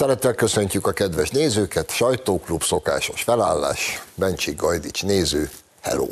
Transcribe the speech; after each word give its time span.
Tisztelettel 0.00 0.34
köszöntjük 0.34 0.86
a 0.86 0.92
kedves 0.92 1.30
nézőket, 1.30 1.90
sajtóklub 1.90 2.62
szokásos 2.62 3.22
felállás, 3.22 4.02
Bencsik 4.14 4.56
Gajdics 4.56 5.04
néző, 5.04 5.50
hello! 5.80 6.06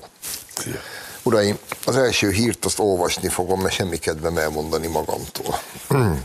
Szia. 0.57 0.81
Uraim, 1.23 1.59
az 1.85 1.97
első 1.97 2.31
hírt 2.31 2.65
azt 2.65 2.79
olvasni 2.79 3.29
fogom, 3.29 3.61
mert 3.61 3.75
semmi 3.75 3.97
kedvem 3.97 4.39
elmondani 4.39 4.87
magamtól. 4.87 5.59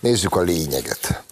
Nézzük 0.00 0.36
a 0.36 0.40
lényeget. 0.40 1.22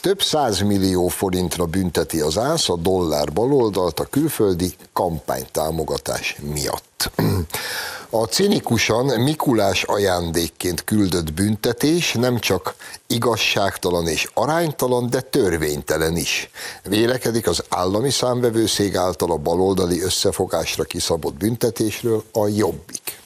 Több 0.00 0.22
millió 0.64 1.08
forintra 1.08 1.64
bünteti 1.64 2.20
az 2.20 2.38
ÁSZ 2.38 2.68
a 2.68 2.76
dollár 2.76 3.32
baloldalt 3.32 4.00
a 4.00 4.04
külföldi 4.04 4.74
kampánytámogatás 4.92 6.36
miatt. 6.40 7.10
A 8.10 8.24
cinikusan 8.24 9.20
Mikulás 9.20 9.82
ajándékként 9.82 10.84
küldött 10.84 11.32
büntetés 11.32 12.12
nem 12.12 12.38
csak 12.38 12.74
igazságtalan 13.06 14.06
és 14.06 14.30
aránytalan, 14.34 15.10
de 15.10 15.20
törvénytelen 15.20 16.16
is. 16.16 16.50
Vélekedik 16.84 17.46
az 17.46 17.64
állami 17.68 18.10
számvevőszég 18.10 18.96
által 18.96 19.30
a 19.30 19.36
baloldali 19.36 20.02
összefogásra 20.02 20.84
kiszabott 20.84 21.34
büntetésről 21.34 22.24
a 22.32 22.46
Jobbik. 22.46 23.20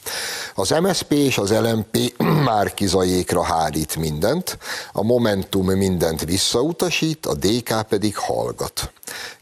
Az 0.54 0.70
MSP 0.70 1.12
és 1.12 1.38
az 1.38 1.50
LMP 1.50 2.14
már 2.48 2.74
kizajékra 2.74 3.42
hárít 3.42 3.96
mindent, 3.96 4.58
a 4.92 5.02
Momentum 5.02 5.66
mindent 5.66 6.24
visszautasít, 6.24 7.26
a 7.26 7.34
DK 7.34 7.82
pedig 7.88 8.16
hallgat. 8.16 8.92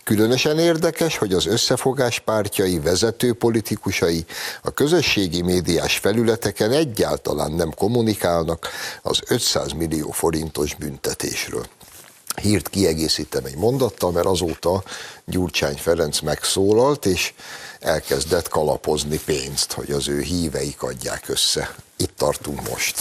Különösen 0.05 0.59
érdekes, 0.59 1.17
hogy 1.17 1.33
az 1.33 1.47
összefogás 1.47 2.19
pártjai 2.19 2.79
vezető 2.79 3.33
politikusai 3.33 4.25
a 4.63 4.71
közösségi 4.71 5.43
médiás 5.43 5.99
felületeken 5.99 6.71
egyáltalán 6.71 7.53
nem 7.53 7.75
kommunikálnak 7.75 8.69
az 9.03 9.21
500 9.29 9.73
millió 9.73 10.11
forintos 10.11 10.75
büntetésről 10.75 11.67
hírt 12.41 12.69
kiegészítem 12.69 13.45
egy 13.45 13.57
mondattal, 13.57 14.11
mert 14.11 14.27
azóta 14.27 14.83
Gyurcsány 15.25 15.77
Ferenc 15.77 16.21
megszólalt, 16.21 17.07
és 17.07 17.33
elkezdett 17.81 18.49
kalapozni 18.49 19.21
pénzt, 19.25 19.73
hogy 19.73 19.91
az 19.91 20.09
ő 20.09 20.21
híveik 20.21 20.83
adják 20.83 21.29
össze. 21.29 21.75
Itt 21.97 22.17
tartunk 22.17 22.69
most. 22.69 22.97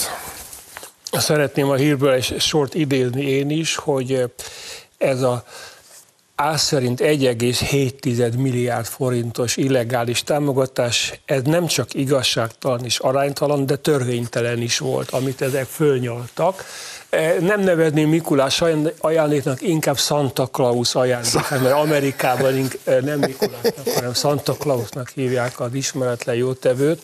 Szeretném 1.12 1.68
a 1.68 1.74
hírből 1.74 2.12
egy 2.12 2.40
sort 2.40 2.74
idézni 2.74 3.22
én 3.22 3.50
is, 3.50 3.76
hogy 3.76 4.32
ez 4.98 5.22
a 5.22 5.44
ász 6.40 6.62
szerint 6.62 7.00
1,7 7.00 8.36
milliárd 8.36 8.86
forintos 8.86 9.56
illegális 9.56 10.22
támogatás, 10.22 11.20
ez 11.24 11.42
nem 11.42 11.66
csak 11.66 11.94
igazságtalan 11.94 12.84
és 12.84 12.98
aránytalan, 12.98 13.66
de 13.66 13.76
törvénytelen 13.76 14.60
is 14.60 14.78
volt, 14.78 15.10
amit 15.10 15.42
ezek 15.42 15.64
fölnyoltak. 15.64 16.64
E, 17.10 17.34
nem 17.40 17.60
nevezném 17.60 18.08
Mikulás 18.08 18.62
ajándéknak, 18.98 19.62
inkább 19.62 19.98
Santa 19.98 20.46
Claus 20.46 20.94
ajándéknak, 20.94 21.50
mert 21.50 21.74
Amerikában 21.74 22.68
e, 22.84 23.00
nem 23.00 23.18
Mikulásnak, 23.18 23.88
hanem 23.94 24.14
Santa 24.14 24.52
Clausnak 24.52 25.08
hívják 25.08 25.60
az 25.60 25.74
ismeretlen 25.74 26.36
jótevőt. 26.36 27.02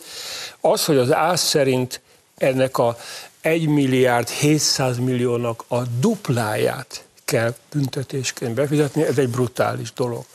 Az, 0.61 0.85
hogy 0.85 0.97
az 0.97 1.13
ász 1.13 1.43
szerint 1.43 2.01
ennek 2.37 2.77
a 2.77 2.97
1 3.41 3.67
milliárd 3.67 4.29
700 4.29 4.97
milliónak 4.97 5.63
a 5.67 5.81
dupláját 5.99 7.06
kell 7.27 7.53
büntetésként 7.73 8.53
befizetni, 8.53 9.03
ez 9.03 9.17
egy 9.17 9.29
brutális 9.29 9.93
dolog. 9.93 10.25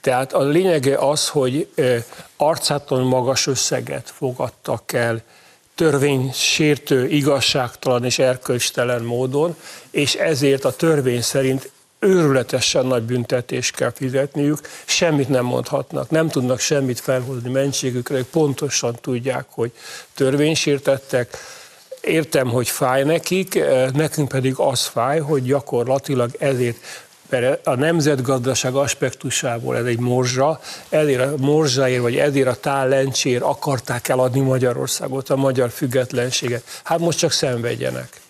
Tehát 0.00 0.32
a 0.32 0.42
lényege 0.42 0.96
az, 0.96 1.28
hogy 1.28 1.68
arcáton 2.36 3.02
magas 3.02 3.46
összeget 3.46 4.12
fogadtak 4.16 4.92
el 4.92 5.22
törvénysértő, 5.74 7.08
igazságtalan 7.08 8.04
és 8.04 8.18
erkölcstelen 8.18 9.02
módon, 9.02 9.56
és 9.90 10.14
ezért 10.14 10.64
a 10.64 10.76
törvény 10.76 11.22
szerint 11.22 11.70
őrületesen 11.98 12.86
nagy 12.86 13.02
büntetést 13.02 13.76
kell 13.76 13.92
fizetniük, 13.94 14.58
semmit 14.84 15.28
nem 15.28 15.44
mondhatnak, 15.44 16.10
nem 16.10 16.28
tudnak 16.28 16.60
semmit 16.60 17.00
felhozni 17.00 17.50
mentségükre, 17.50 18.24
pontosan 18.30 18.98
tudják, 19.00 19.44
hogy 19.48 19.72
törvénysértettek, 20.14 21.36
Értem, 22.02 22.48
hogy 22.48 22.68
fáj 22.68 23.04
nekik, 23.04 23.54
eh, 23.54 23.90
nekünk 23.90 24.28
pedig 24.28 24.54
az 24.56 24.86
fáj, 24.86 25.18
hogy 25.18 25.42
gyakorlatilag 25.42 26.30
ezért 26.38 26.76
mert 27.32 27.66
a 27.66 27.74
nemzetgazdaság 27.74 28.74
aspektusából 28.74 29.76
ez 29.76 29.84
egy 29.84 29.98
morzsa, 29.98 30.60
ezért 30.88 31.20
a 31.20 31.34
morzsáért, 31.36 32.02
vagy 32.02 32.16
ezért 32.16 32.46
a 32.46 32.54
tállencsért 32.54 33.42
akarták 33.42 34.08
eladni 34.08 34.40
Magyarországot, 34.40 35.30
a 35.30 35.36
magyar 35.36 35.70
függetlenséget. 35.70 36.62
Hát 36.82 36.98
most 36.98 37.18
csak 37.18 37.32
szenvedjenek. 37.32 38.20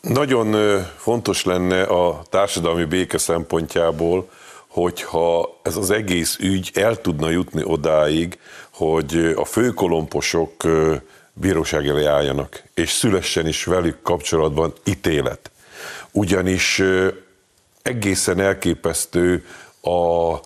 Nagyon 0.00 0.56
fontos 0.96 1.44
lenne 1.44 1.82
a 1.82 2.22
társadalmi 2.30 2.84
béke 2.84 3.18
szempontjából, 3.18 4.28
hogyha 4.66 5.58
ez 5.62 5.76
az 5.76 5.90
egész 5.90 6.36
ügy 6.40 6.70
el 6.74 7.00
tudna 7.00 7.30
jutni 7.30 7.62
odáig, 7.64 8.38
hogy 8.70 9.32
a 9.36 9.44
főkolomposok 9.44 10.52
bíróság 11.40 11.88
elé 11.88 12.04
álljanak, 12.04 12.62
és 12.74 12.90
szülessen 12.90 13.46
is 13.46 13.64
velük 13.64 14.02
kapcsolatban 14.02 14.72
ítélet. 14.84 15.50
Ugyanis 16.10 16.82
egészen 17.82 18.40
elképesztő 18.40 19.44
a 19.82 20.36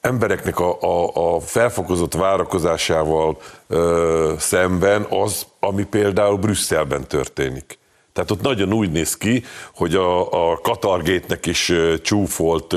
embereknek 0.00 0.58
a, 0.58 0.80
a, 0.80 1.34
a 1.34 1.40
felfokozott 1.40 2.14
várakozásával 2.14 3.40
ö, 3.66 4.34
szemben 4.38 5.06
az, 5.10 5.46
ami 5.60 5.84
például 5.84 6.36
Brüsszelben 6.36 7.06
történik. 7.06 7.78
Tehát 8.16 8.30
ott 8.30 8.42
nagyon 8.42 8.72
úgy 8.72 8.90
néz 8.90 9.16
ki, 9.16 9.44
hogy 9.74 9.94
a, 9.94 10.50
a 10.50 10.58
Katargétnek 10.62 11.46
is 11.46 11.72
csúfolt 12.02 12.76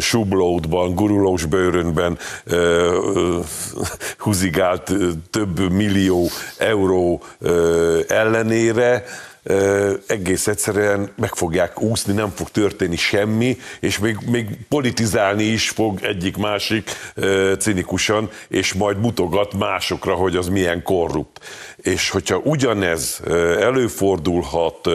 sublódban, 0.00 0.94
gurulós 0.94 1.44
bőrönben 1.44 2.18
huzigált 4.18 4.92
több 5.30 5.72
millió 5.72 6.28
euró 6.58 7.22
ellenére, 8.08 9.04
egész 10.06 10.46
egyszerűen 10.46 11.10
meg 11.16 11.34
fogják 11.34 11.80
úszni, 11.82 12.12
nem 12.12 12.32
fog 12.34 12.48
történni 12.48 12.96
semmi, 12.96 13.56
és 13.80 13.98
még, 13.98 14.16
még 14.30 14.58
politizálni 14.68 15.42
is 15.42 15.68
fog 15.68 15.98
egyik-másik 16.02 16.90
cinikusan, 17.58 18.30
és 18.48 18.72
majd 18.72 18.98
mutogat 18.98 19.54
másokra, 19.54 20.14
hogy 20.14 20.36
az 20.36 20.48
milyen 20.48 20.82
korrupt. 20.82 21.44
És 21.76 22.10
hogyha 22.10 22.36
ugyanez 22.36 23.20
előfordulhat 23.60 24.88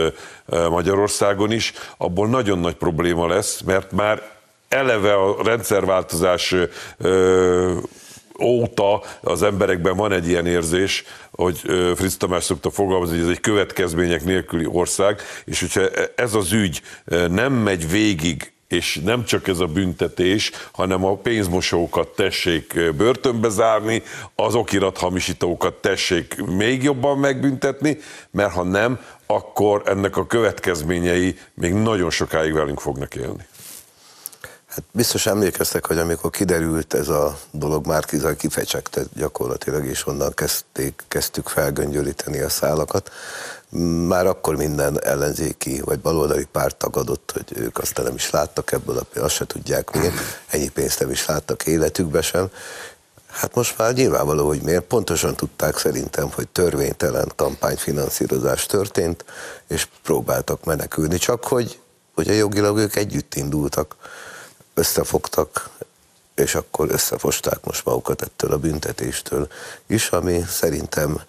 Magyarországon 0.70 1.52
is, 1.52 1.74
abból 1.98 2.28
nagyon 2.28 2.60
nagy 2.60 2.76
probléma 2.76 3.28
lesz, 3.28 3.62
mert 3.62 3.92
már 3.92 4.22
eleve 4.70 5.14
a 5.14 5.44
rendszerváltozás 5.44 6.56
óta 8.42 9.02
az 9.22 9.44
emberekben 9.44 9.96
van 9.96 10.12
egy 10.12 10.28
ilyen 10.28 10.46
érzés, 10.46 11.04
hogy 11.36 11.60
Fritz 11.96 12.18
Tamás 12.18 12.44
szokta 12.44 12.72
fogalmazni, 12.72 13.16
hogy 13.16 13.26
ez 13.26 13.32
egy 13.32 13.40
következmények 13.40 14.24
nélküli 14.24 14.66
ország, 14.66 15.22
és 15.46 15.60
hogyha 15.60 15.90
ez 16.16 16.34
az 16.34 16.52
ügy 16.52 16.82
nem 17.30 17.54
megy 17.54 17.90
végig 17.90 18.54
és 18.74 19.00
nem 19.04 19.26
csak 19.26 19.48
ez 19.48 19.60
a 19.60 19.66
büntetés, 19.66 20.52
hanem 20.72 21.06
a 21.06 21.16
pénzmosókat 21.16 22.08
tessék 22.08 22.94
börtönbe 22.98 23.50
zárni, 23.50 24.04
az 24.36 24.56
okirathamisítókat 24.56 25.74
tessék 25.74 26.36
még 26.46 26.84
jobban 26.84 27.18
megbüntetni, 27.18 27.98
mert 28.32 28.54
ha 28.54 28.64
nem, 28.64 29.00
akkor 29.26 29.82
ennek 29.86 30.18
a 30.18 30.28
következményei 30.28 31.38
még 31.54 31.74
nagyon 31.74 32.10
sokáig 32.10 32.54
velünk 32.54 32.80
fognak 32.80 33.16
élni. 33.16 33.46
Hát 34.74 34.84
biztos 34.92 35.26
emlékeztek, 35.26 35.86
hogy 35.86 35.98
amikor 35.98 36.30
kiderült 36.30 36.94
ez 36.94 37.08
a 37.08 37.40
dolog, 37.52 37.88
már 37.88 38.06
kifecsegte 38.38 39.02
gyakorlatilag, 39.16 39.86
és 39.86 40.08
onnan 40.08 40.34
kezdték, 40.34 41.04
kezdtük 41.08 41.48
felgöngyölíteni 41.48 42.40
a 42.40 42.50
szálakat. 42.50 43.12
Már 44.08 44.28
akkor 44.28 44.56
minden 44.56 45.04
ellenzéki 45.04 45.82
vagy 45.82 46.00
baloldali 46.00 46.48
párt 46.52 46.76
tagadott, 46.76 47.32
hogy 47.34 47.58
ők 47.58 47.78
azt 47.78 48.04
nem 48.04 48.16
is 48.16 48.30
láttak 48.30 48.72
ebből, 48.72 49.08
azt 49.16 49.36
se 49.36 49.46
tudják 49.46 49.92
miért, 49.92 50.14
ennyi 50.48 50.70
pénzt 50.70 51.00
nem 51.00 51.12
is 51.12 51.26
láttak 51.26 51.66
életükbe 51.66 52.22
sem. 52.22 52.50
Hát 53.28 53.56
most 53.56 53.78
már 53.78 53.94
nyilvánvaló, 53.94 54.48
hogy 54.48 54.62
miért. 54.62 54.84
Pontosan 54.84 55.36
tudták 55.36 55.78
szerintem, 55.78 56.32
hogy 56.32 56.48
törvénytelen 56.48 57.32
kampányfinanszírozás 57.36 58.66
történt, 58.66 59.26
és 59.68 59.88
próbáltak 60.04 60.64
menekülni, 60.64 61.18
csak 61.18 61.44
hogy, 61.44 61.80
a 62.16 62.32
jogilag 62.32 62.78
ők 62.78 62.96
együtt 62.96 63.36
indultak 63.36 63.96
összefogtak, 64.74 65.70
és 66.36 66.56
akkor 66.56 66.92
összefosták 66.92 67.64
most 67.64 67.86
magukat 67.86 68.22
ettől 68.22 68.52
a 68.52 68.58
büntetéstől 68.58 69.48
is, 69.88 70.10
ami 70.10 70.46
szerintem 70.50 71.22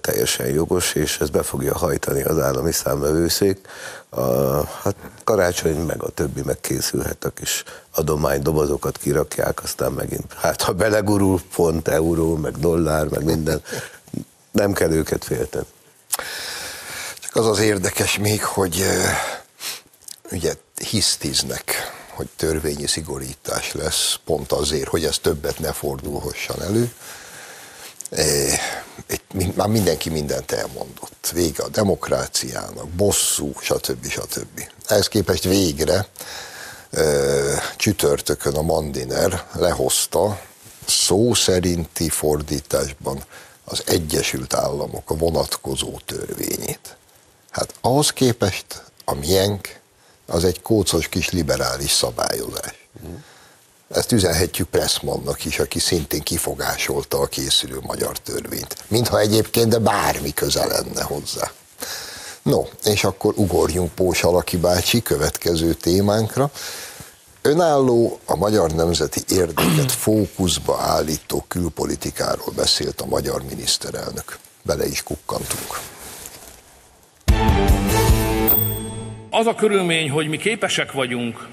teljesen 0.00 0.46
jogos, 0.46 0.94
és 0.94 1.18
ez 1.18 1.30
be 1.30 1.42
fogja 1.42 1.76
hajtani 1.76 2.22
az 2.22 2.38
állami 2.38 2.72
számvevőszék. 2.72 3.68
A, 4.08 4.22
hát 4.66 4.96
karácsony 5.24 5.76
meg 5.76 6.02
a 6.02 6.10
többi 6.10 6.42
megkészülhet, 6.42 7.24
a 7.24 7.30
kis 7.30 7.64
adománydobozokat 7.94 8.98
kirakják, 8.98 9.62
aztán 9.62 9.92
megint, 9.92 10.32
hát 10.32 10.62
ha 10.62 10.72
belegurul 10.72 11.40
font, 11.50 11.88
euró, 11.88 12.36
meg 12.36 12.58
dollár, 12.58 13.06
meg 13.06 13.24
minden, 13.24 13.62
nem 14.50 14.72
kell 14.72 14.90
őket 14.90 15.24
félteni. 15.24 15.66
Csak 17.20 17.36
az 17.36 17.46
az 17.46 17.58
érdekes 17.58 18.18
még, 18.18 18.44
hogy 18.44 18.84
ugye 20.30 20.54
hisztiznek, 20.90 21.74
hogy 22.22 22.30
törvényi 22.36 22.86
szigorítás 22.86 23.72
lesz, 23.72 24.18
pont 24.24 24.52
azért, 24.52 24.88
hogy 24.88 25.04
ez 25.04 25.18
többet 25.18 25.58
ne 25.58 25.72
fordulhasson 25.72 26.62
elő. 26.62 26.92
Már 29.54 29.68
mindenki 29.68 30.10
mindent 30.10 30.52
elmondott. 30.52 31.30
Vége 31.32 31.62
a 31.62 31.68
demokráciának, 31.68 32.88
bosszú, 32.88 33.52
stb. 33.60 34.08
stb. 34.08 34.70
Ehhez 34.86 35.08
képest 35.08 35.44
végre 35.44 36.06
csütörtökön 37.76 38.54
a 38.54 38.62
Mandiner 38.62 39.46
lehozta 39.52 40.40
szó 40.86 41.34
szerinti 41.34 42.08
fordításban 42.08 43.24
az 43.64 43.82
Egyesült 43.86 44.54
Államok 44.54 45.10
a 45.10 45.16
vonatkozó 45.16 45.98
törvényét. 46.04 46.96
Hát 47.50 47.74
ahhoz 47.80 48.10
képest 48.10 48.82
a 49.04 49.14
miénk 49.14 49.80
az 50.32 50.44
egy 50.44 50.62
kócos 50.62 51.08
kis 51.08 51.30
liberális 51.30 51.90
szabályozás. 51.90 52.88
Ezt 53.88 54.12
üzenhetjük 54.12 54.68
Pressmannak 54.68 55.44
is, 55.44 55.58
aki 55.58 55.78
szintén 55.78 56.22
kifogásolta 56.22 57.18
a 57.18 57.26
készülő 57.26 57.78
magyar 57.82 58.18
törvényt. 58.18 58.76
Mintha 58.88 59.18
egyébként, 59.18 59.68
de 59.68 59.78
bármi 59.78 60.34
köze 60.34 60.66
lenne 60.66 61.02
hozzá. 61.02 61.50
No, 62.42 62.62
és 62.84 63.04
akkor 63.04 63.32
ugorjunk 63.36 63.94
Pós 63.94 64.22
Alaki 64.22 64.56
bácsi 64.56 65.02
következő 65.02 65.74
témánkra. 65.74 66.50
Önálló, 67.42 68.18
a 68.24 68.36
magyar 68.36 68.70
nemzeti 68.70 69.20
érdeket 69.28 69.92
fókuszba 70.04 70.78
állító 70.80 71.44
külpolitikáról 71.48 72.52
beszélt 72.56 73.00
a 73.00 73.06
magyar 73.06 73.42
miniszterelnök. 73.42 74.38
Bele 74.62 74.86
is 74.86 75.02
kukkantunk. 75.02 75.91
Az 79.34 79.46
a 79.46 79.54
körülmény, 79.54 80.10
hogy 80.10 80.28
mi 80.28 80.36
képesek 80.36 80.92
vagyunk 80.92 81.46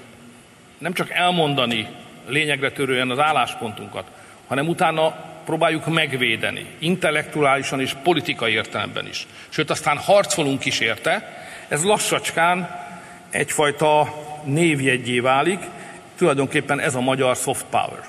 nem 0.78 0.92
csak 0.92 1.10
elmondani 1.10 1.88
lényegre 2.26 2.70
törően 2.70 3.10
az 3.10 3.18
álláspontunkat, 3.18 4.04
hanem 4.46 4.68
utána 4.68 5.10
próbáljuk 5.44 5.86
megvédeni, 5.86 6.66
intellektuálisan 6.78 7.80
és 7.80 7.94
politikai 8.02 8.52
értelemben 8.52 9.06
is. 9.06 9.26
Sőt, 9.48 9.70
aztán 9.70 9.96
harcolunk 9.96 10.64
is 10.64 10.80
érte, 10.80 11.44
ez 11.68 11.84
lassacskán 11.84 12.76
egyfajta 13.30 14.14
névjegyé 14.44 15.20
válik, 15.20 15.60
tulajdonképpen 16.16 16.80
ez 16.80 16.94
a 16.94 17.00
magyar 17.00 17.36
soft 17.36 17.64
power. 17.70 18.08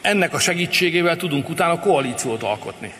Ennek 0.00 0.34
a 0.34 0.38
segítségével 0.38 1.16
tudunk 1.16 1.48
utána 1.48 1.80
koalíciót 1.80 2.42
alkotni. 2.42 2.92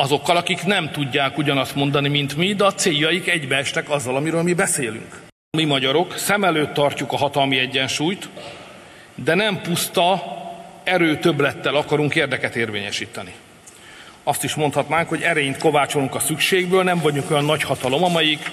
Azokkal, 0.00 0.36
akik 0.36 0.64
nem 0.64 0.90
tudják 0.90 1.38
ugyanazt 1.38 1.74
mondani, 1.74 2.08
mint 2.08 2.36
mi, 2.36 2.52
de 2.52 2.64
a 2.64 2.74
céljaik 2.74 3.28
egybeestek 3.28 3.90
azzal, 3.90 4.16
amiről 4.16 4.42
mi 4.42 4.52
beszélünk. 4.52 5.20
Mi 5.56 5.64
magyarok 5.64 6.16
szem 6.16 6.44
előtt 6.44 6.74
tartjuk 6.74 7.12
a 7.12 7.16
hatalmi 7.16 7.58
egyensúlyt, 7.58 8.28
de 9.14 9.34
nem 9.34 9.60
puszta 9.60 10.22
erő 10.84 11.18
többlettel 11.18 11.74
akarunk 11.74 12.14
érdeket 12.14 12.56
érvényesíteni. 12.56 13.32
Azt 14.22 14.44
is 14.44 14.54
mondhatnánk, 14.54 15.08
hogy 15.08 15.22
erényt 15.22 15.58
kovácsolunk 15.58 16.14
a 16.14 16.20
szükségből, 16.20 16.82
nem 16.82 17.00
vagyunk 17.00 17.30
olyan 17.30 17.44
nagy 17.44 17.62
hatalom, 17.62 18.04
amelyik 18.04 18.50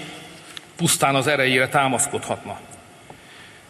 pusztán 0.76 1.16
az 1.16 1.28
erejére 1.28 1.68
támaszkodhatna. 1.68 2.60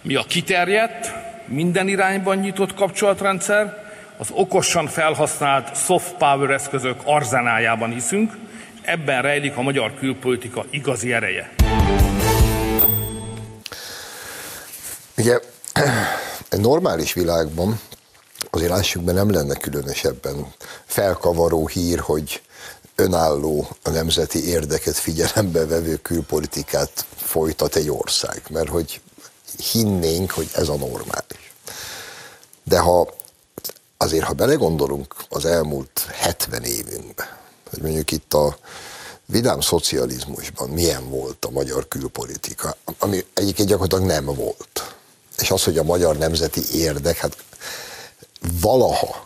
Mi 0.01 0.15
a 0.15 0.23
kiterjedt, 0.23 1.13
minden 1.45 1.87
irányban 1.87 2.37
nyitott 2.37 2.73
kapcsolatrendszer, 2.73 3.86
az 4.17 4.27
okosan 4.31 4.87
felhasznált 4.87 5.75
soft 5.75 6.13
power 6.13 6.49
eszközök 6.49 6.99
arzenájában 7.03 7.89
hiszünk, 7.89 8.37
ebben 8.81 9.21
rejlik 9.21 9.57
a 9.57 9.61
magyar 9.61 9.93
külpolitika 9.93 10.65
igazi 10.69 11.13
ereje. 11.13 11.53
Ugye 15.17 15.39
egy 16.49 16.59
normális 16.59 17.13
világban 17.13 17.79
azért 18.49 18.71
lássuk 18.71 19.03
be, 19.03 19.11
nem 19.11 19.31
lenne 19.31 19.55
különösebben 19.55 20.53
felkavaró 20.85 21.67
hír, 21.67 21.99
hogy 21.99 22.41
önálló 22.95 23.67
a 23.83 23.89
nemzeti 23.89 24.47
érdeket 24.47 24.97
figyelembe 24.97 25.65
vevő 25.65 25.95
külpolitikát 25.95 27.05
folytat 27.15 27.75
egy 27.75 27.89
ország, 27.89 28.41
mert 28.49 28.69
hogy 28.69 29.01
hinnénk, 29.71 30.31
hogy 30.31 30.49
ez 30.55 30.67
a 30.67 30.75
normális. 30.75 31.53
De 32.63 32.79
ha 32.79 33.16
azért, 33.97 34.23
ha 34.23 34.33
belegondolunk 34.33 35.15
az 35.29 35.45
elmúlt 35.45 36.07
70 36.11 36.63
évünkbe, 36.63 37.39
hogy 37.69 37.81
mondjuk 37.81 38.11
itt 38.11 38.33
a 38.33 38.57
vidám 39.25 39.61
szocializmusban 39.61 40.69
milyen 40.69 41.09
volt 41.09 41.45
a 41.45 41.49
magyar 41.49 41.87
külpolitika, 41.87 42.75
ami 42.99 43.25
egyébként 43.33 43.69
gyakorlatilag 43.69 44.05
nem 44.05 44.25
volt. 44.25 44.95
És 45.37 45.51
az, 45.51 45.63
hogy 45.63 45.77
a 45.77 45.83
magyar 45.83 46.17
nemzeti 46.17 46.61
érdek, 46.73 47.17
hát 47.17 47.37
valaha 48.61 49.25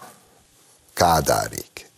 Kádárik 0.94 1.90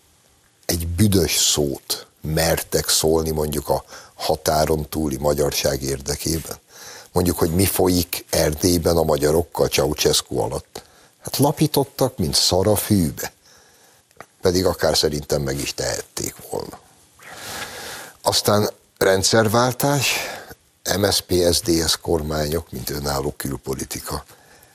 egy 0.66 0.88
büdös 0.88 1.38
szót 1.38 2.08
mertek 2.22 2.90
szólni 2.90 3.32
mondjuk 3.32 3.70
a 3.70 3.84
határon 4.14 4.90
túli 4.90 5.18
magyarság 5.18 5.82
érdekében. 5.82 6.58
Mondjuk, 7.12 7.38
hogy 7.38 7.50
mi 7.50 7.66
folyik 7.66 8.26
Erdélyben 8.30 8.98
a 8.98 9.04
magyarokkal 9.04 9.68
Ceausescu 9.68 10.38
alatt. 10.40 10.84
Hát 11.24 11.38
lapítottak, 11.38 12.18
mint 12.18 12.36
szar 12.36 12.68
a 12.68 12.76
fűbe. 12.76 13.32
Pedig 14.42 14.66
akár 14.66 14.98
szerintem 14.98 15.42
meg 15.42 15.60
is 15.60 15.74
tehették 15.74 16.36
volna. 16.50 16.80
Aztán 18.22 18.70
rendszerváltás, 18.98 20.16
MSZP, 20.98 21.34
SZDSZ 21.52 21.96
kormányok, 22.02 22.72
mint 22.72 22.90
önálló 22.90 23.34
külpolitika. 23.38 24.24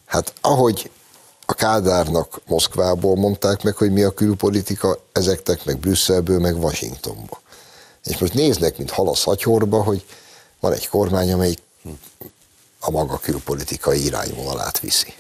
Hát 0.05 0.33
ahogy 0.41 0.91
a 1.47 1.55
Kádárnak 1.55 2.41
Moszkvából 2.47 3.17
mondták 3.17 3.63
meg, 3.63 3.77
hogy 3.77 3.93
mi 3.93 4.03
a 4.03 4.15
külpolitika, 4.15 4.99
ezeknek 5.13 5.65
meg 5.65 5.79
Brüsszelből, 5.79 6.39
meg 6.39 6.57
Washingtonba. 6.57 7.41
És 8.05 8.19
most 8.19 8.35
néznek, 8.35 8.77
mint 8.77 8.91
hal 8.91 9.09
a 9.09 9.15
hogy 9.83 10.07
van 10.61 10.73
egy 10.73 10.89
kormány, 10.89 11.33
amelyik 11.33 11.63
a 12.81 12.91
maga 12.91 13.19
külpolitikai 13.19 14.05
irányvonalát 14.05 14.79
viszi. 14.79 15.15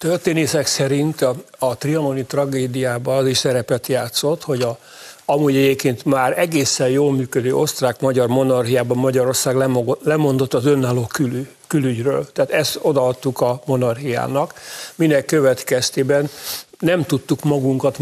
Történészek 0.00 0.66
szerint 0.66 1.20
a, 1.20 1.34
a 1.58 1.76
trianoni 1.76 2.24
tragédiában 2.24 3.16
az 3.16 3.26
is 3.26 3.38
szerepet 3.38 3.86
játszott, 3.86 4.42
hogy 4.42 4.62
a, 4.62 4.78
amúgy 5.24 5.56
egyébként 5.56 6.04
már 6.04 6.38
egészen 6.38 6.88
jól 6.88 7.12
működő 7.12 7.54
osztrák-magyar 7.54 8.28
monarchiában 8.28 8.96
Magyarország 8.96 9.56
lemondott 10.02 10.54
az 10.54 10.66
önálló 10.66 11.06
külű, 11.06 11.48
külügyről. 11.66 12.32
Tehát 12.32 12.50
ezt 12.50 12.78
odaadtuk 12.82 13.40
a 13.40 13.62
monarchiának, 13.66 14.54
minek 14.94 15.24
következtében 15.24 16.30
nem 16.78 17.04
tudtuk 17.04 17.44
magunkat 17.44 17.98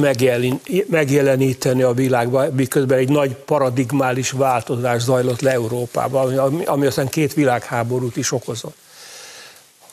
megjeleníteni 0.88 1.82
a 1.82 1.92
világban, 1.92 2.52
miközben 2.52 2.98
egy 2.98 3.08
nagy 3.08 3.34
paradigmális 3.34 4.30
változás 4.30 5.02
zajlott 5.02 5.40
le 5.40 5.50
Európában, 5.50 6.38
ami, 6.38 6.64
ami 6.64 6.86
aztán 6.86 7.08
két 7.08 7.34
világháborút 7.34 8.16
is 8.16 8.32
okozott. 8.32 8.76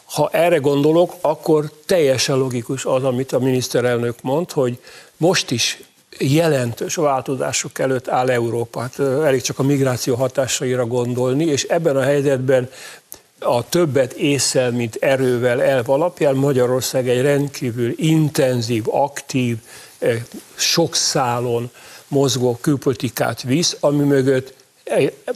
Ha 0.06 0.30
erre 0.32 0.58
gondolok, 0.58 1.14
akkor 1.22 1.72
teljesen 1.86 2.38
logikus 2.38 2.86
az, 2.86 3.04
amit 3.04 3.32
a 3.32 3.40
miniszterelnök 3.40 4.22
mond, 4.22 4.52
hogy 4.52 4.80
most 5.18 5.52
is 5.52 5.84
jelentős 6.20 6.96
változások 6.96 7.80
előtt 7.80 8.08
áll 8.08 8.30
Európa. 8.30 8.80
Hát 8.80 9.00
elég 9.00 9.42
csak 9.42 9.60
a 9.60 9.64
migráció 9.64 10.16
hatásaira 10.16 10.86
gondolni, 10.86 11.46
és 11.46 11.64
ebben 11.64 11.96
a 11.96 12.02
helyzetben 12.02 12.70
a 13.40 13.70
többet 13.70 14.14
észel, 14.14 14.72
mint 14.72 14.96
erővel 14.96 15.62
elv 15.62 15.90
alapján 15.90 16.36
Magyarország 16.36 17.10
egy 17.10 17.22
rendkívül 17.22 17.94
intenzív, 17.96 18.84
aktív, 18.88 19.58
sok 20.56 20.96
szálon 20.96 21.72
mozgó 22.08 22.58
külpolitikát 22.62 23.42
visz, 23.42 23.78
ami 23.80 24.04
mögött 24.04 24.54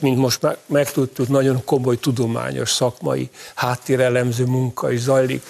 mint 0.00 0.16
most 0.16 0.58
megtudtuk, 0.66 1.28
nagyon 1.28 1.64
komoly 1.64 1.98
tudományos, 1.98 2.70
szakmai 2.70 3.30
háttérelemző 3.54 4.44
munka 4.44 4.92
is 4.92 5.00
zajlik. 5.00 5.42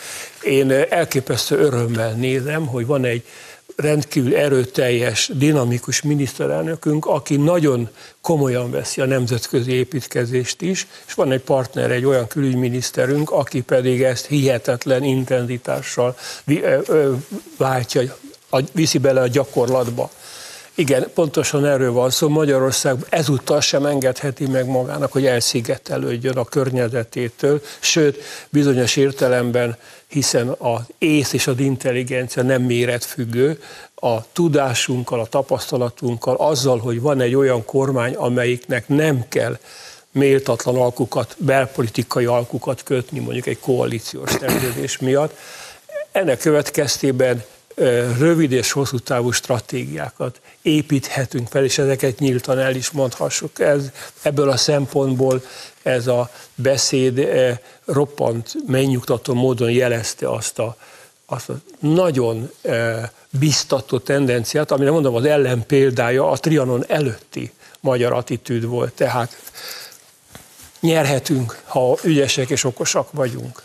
Én 0.43 0.71
elképesztő 0.71 1.59
örömmel 1.59 2.13
nézem, 2.13 2.67
hogy 2.67 2.87
van 2.87 3.05
egy 3.05 3.25
rendkívül 3.77 4.37
erőteljes, 4.37 5.31
dinamikus 5.35 6.03
miniszterelnökünk, 6.03 7.07
aki 7.07 7.37
nagyon 7.37 7.89
komolyan 8.21 8.71
veszi 8.71 9.01
a 9.01 9.05
nemzetközi 9.07 9.73
építkezést 9.73 10.63
is, 10.63 10.87
és 11.07 11.15
van 11.15 11.33
egy 11.33 11.41
partner, 11.41 11.91
egy 11.91 12.05
olyan 12.05 12.27
külügyminiszterünk, 12.27 13.31
aki 13.31 13.61
pedig 13.61 14.03
ezt 14.03 14.27
hihetetlen 14.27 15.05
intenzitással 15.05 16.17
váltja, 17.57 18.17
viszi 18.73 18.99
bele 18.99 19.21
a 19.21 19.27
gyakorlatba. 19.27 20.11
Igen, 20.81 21.11
pontosan 21.15 21.65
erről 21.67 21.93
van 21.93 22.11
szó. 22.11 22.29
Magyarország 22.29 22.97
ezúttal 23.09 23.61
sem 23.61 23.87
engedheti 23.87 24.47
meg 24.47 24.67
magának, 24.67 25.13
hogy 25.13 25.27
elszigetelődjön 25.27 26.37
a 26.37 26.45
környezetétől, 26.45 27.63
sőt, 27.81 28.23
bizonyos 28.49 28.97
értelemben 28.97 29.77
hiszen 30.07 30.49
az 30.49 30.81
ész 30.99 31.33
és 31.33 31.47
az 31.47 31.59
intelligencia 31.59 32.43
nem 32.43 32.63
méretfüggő, 32.63 33.63
a 33.95 34.33
tudásunkkal, 34.33 35.21
a 35.21 35.27
tapasztalatunkkal, 35.27 36.37
azzal, 36.37 36.79
hogy 36.79 37.01
van 37.01 37.21
egy 37.21 37.35
olyan 37.35 37.65
kormány, 37.65 38.15
amelyiknek 38.15 38.89
nem 38.89 39.25
kell 39.29 39.59
méltatlan 40.13 40.77
alkukat, 40.77 41.35
belpolitikai 41.39 42.25
alkukat 42.25 42.83
kötni, 42.83 43.19
mondjuk 43.19 43.47
egy 43.47 43.59
koalíciós 43.59 44.31
szerződés 44.31 44.99
miatt. 44.99 45.37
Ennek 46.13 46.39
következtében 46.39 47.45
rövid 48.19 48.53
és 48.53 48.73
hosszú 48.73 48.99
távú 48.99 49.31
stratégiákat 49.31 50.41
építhetünk 50.63 51.49
fel, 51.49 51.65
és 51.65 51.79
ezeket 51.79 52.19
nyíltan 52.19 52.59
el 52.59 52.75
is 52.75 52.91
mondhassuk. 52.91 53.61
Ez, 53.61 53.91
ebből 54.23 54.51
a 54.51 54.57
szempontból 54.57 55.43
ez 55.83 56.07
a 56.07 56.31
beszéd 56.55 57.29
roppant, 57.85 58.55
megnyugtató 58.67 59.35
módon 59.35 59.71
jelezte 59.71 60.31
azt 60.31 60.59
a, 60.59 60.77
azt 61.27 61.49
a 61.49 61.55
nagyon 61.79 62.51
biztató 63.31 63.99
tendenciát, 63.99 64.71
amire 64.71 64.91
mondom, 64.91 65.15
az 65.15 65.25
ellen 65.25 65.67
példája 65.67 66.31
a 66.31 66.37
Trianon 66.37 66.85
előtti 66.89 67.53
magyar 67.81 68.13
attitűd 68.13 68.65
volt. 68.65 68.93
Tehát 68.93 69.37
nyerhetünk, 70.81 71.63
ha 71.65 71.97
ügyesek 72.03 72.51
és 72.51 72.65
okosak 72.65 73.13
vagyunk. 73.13 73.63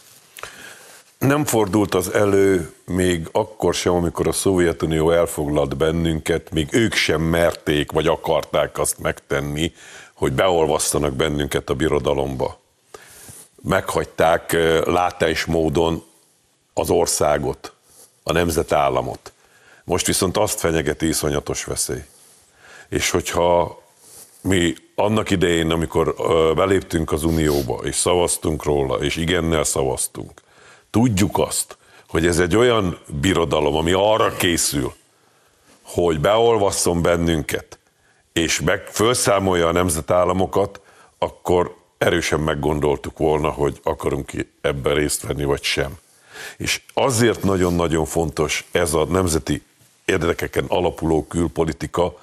Nem 1.17 1.45
fordult 1.45 1.95
az 1.95 2.13
elő 2.13 2.73
még 2.85 3.29
akkor 3.31 3.73
sem, 3.73 3.93
amikor 3.93 4.27
a 4.27 4.31
Szovjetunió 4.31 5.11
elfoglalt 5.11 5.77
bennünket, 5.77 6.51
még 6.51 6.67
ők 6.71 6.93
sem 6.93 7.21
merték 7.21 7.91
vagy 7.91 8.07
akarták 8.07 8.77
azt 8.79 8.99
megtenni, 8.99 9.73
hogy 10.13 10.33
beolvasztanak 10.33 11.13
bennünket 11.13 11.69
a 11.69 11.73
birodalomba. 11.73 12.59
Meghagyták 13.61 14.51
látás 14.85 15.45
módon 15.45 16.03
az 16.73 16.89
országot, 16.89 17.73
a 18.23 18.31
nemzetállamot. 18.31 19.31
Most 19.83 20.05
viszont 20.05 20.37
azt 20.37 20.59
fenyegeti 20.59 21.07
iszonyatos 21.07 21.63
veszély. 21.63 22.03
És 22.89 23.09
hogyha 23.09 23.81
mi 24.41 24.75
annak 24.95 25.29
idején, 25.29 25.71
amikor 25.71 26.15
beléptünk 26.55 27.11
az 27.11 27.23
Unióba, 27.23 27.79
és 27.83 27.95
szavaztunk 27.95 28.63
róla, 28.63 28.95
és 28.95 29.15
igennel 29.15 29.63
szavaztunk, 29.63 30.41
tudjuk 30.95 31.37
azt, 31.37 31.77
hogy 32.07 32.25
ez 32.25 32.39
egy 32.39 32.55
olyan 32.55 32.99
birodalom, 33.21 33.75
ami 33.75 33.91
arra 33.91 34.35
készül, 34.35 34.93
hogy 35.81 36.19
beolvasszon 36.19 37.01
bennünket, 37.01 37.79
és 38.33 38.61
meg 38.61 38.87
felszámolja 38.87 39.67
a 39.67 39.71
nemzetállamokat, 39.71 40.81
akkor 41.17 41.75
erősen 41.97 42.39
meggondoltuk 42.39 43.17
volna, 43.17 43.49
hogy 43.49 43.79
akarunk 43.83 44.31
ebben 44.61 44.93
részt 44.93 45.21
venni, 45.21 45.43
vagy 45.43 45.63
sem. 45.63 45.97
És 46.57 46.81
azért 46.93 47.43
nagyon-nagyon 47.43 48.05
fontos 48.05 48.67
ez 48.71 48.93
a 48.93 49.05
nemzeti 49.05 49.63
érdekeken 50.05 50.65
alapuló 50.67 51.25
külpolitika, 51.27 52.21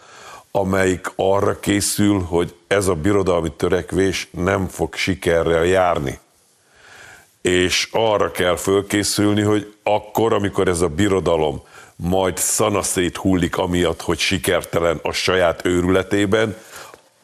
amelyik 0.50 1.12
arra 1.16 1.60
készül, 1.60 2.20
hogy 2.20 2.54
ez 2.66 2.86
a 2.86 2.94
birodalmi 2.94 3.52
törekvés 3.56 4.28
nem 4.30 4.68
fog 4.68 4.94
sikerrel 4.94 5.64
járni. 5.64 6.20
És 7.42 7.88
arra 7.92 8.30
kell 8.30 8.56
fölkészülni, 8.56 9.42
hogy 9.42 9.74
akkor, 9.82 10.32
amikor 10.32 10.68
ez 10.68 10.80
a 10.80 10.88
birodalom 10.88 11.62
majd 11.96 12.36
szanaszét 12.36 13.16
hullik 13.16 13.58
amiatt, 13.58 14.00
hogy 14.00 14.18
sikertelen 14.18 14.98
a 15.02 15.12
saját 15.12 15.64
őrületében, 15.64 16.56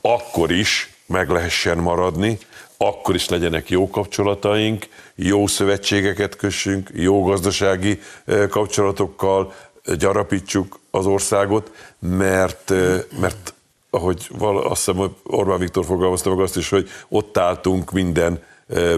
akkor 0.01 0.51
is 0.51 0.93
meg 1.07 1.31
lehessen 1.31 1.79
maradni, 1.79 2.39
akkor 2.77 3.15
is 3.15 3.29
legyenek 3.29 3.71
jó 3.71 3.91
kapcsolataink, 3.91 4.87
jó 5.15 5.47
szövetségeket 5.47 6.37
kössünk, 6.37 6.91
jó 6.95 7.23
gazdasági 7.25 8.01
kapcsolatokkal 8.49 9.55
gyarapítsuk 9.99 10.81
az 10.91 11.07
országot, 11.07 11.73
mert, 11.99 12.73
mert 13.21 13.55
ahogy 13.91 14.29
val, 14.39 14.63
azt 14.63 14.85
hiszem, 14.85 15.15
Orbán 15.23 15.59
Viktor 15.59 15.85
fogalmazta 15.85 16.31
meg 16.31 16.39
azt 16.39 16.57
is, 16.57 16.69
hogy 16.69 16.89
ott 17.09 17.39
álltunk 17.39 17.93
minden 17.93 18.43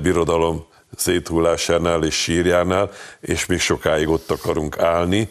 birodalom 0.02 0.64
széthullásánál 0.96 2.04
és 2.04 2.14
sírjánál, 2.14 2.90
és 3.20 3.46
még 3.46 3.60
sokáig 3.60 4.08
ott 4.08 4.30
akarunk 4.30 4.78
állni, 4.78 5.30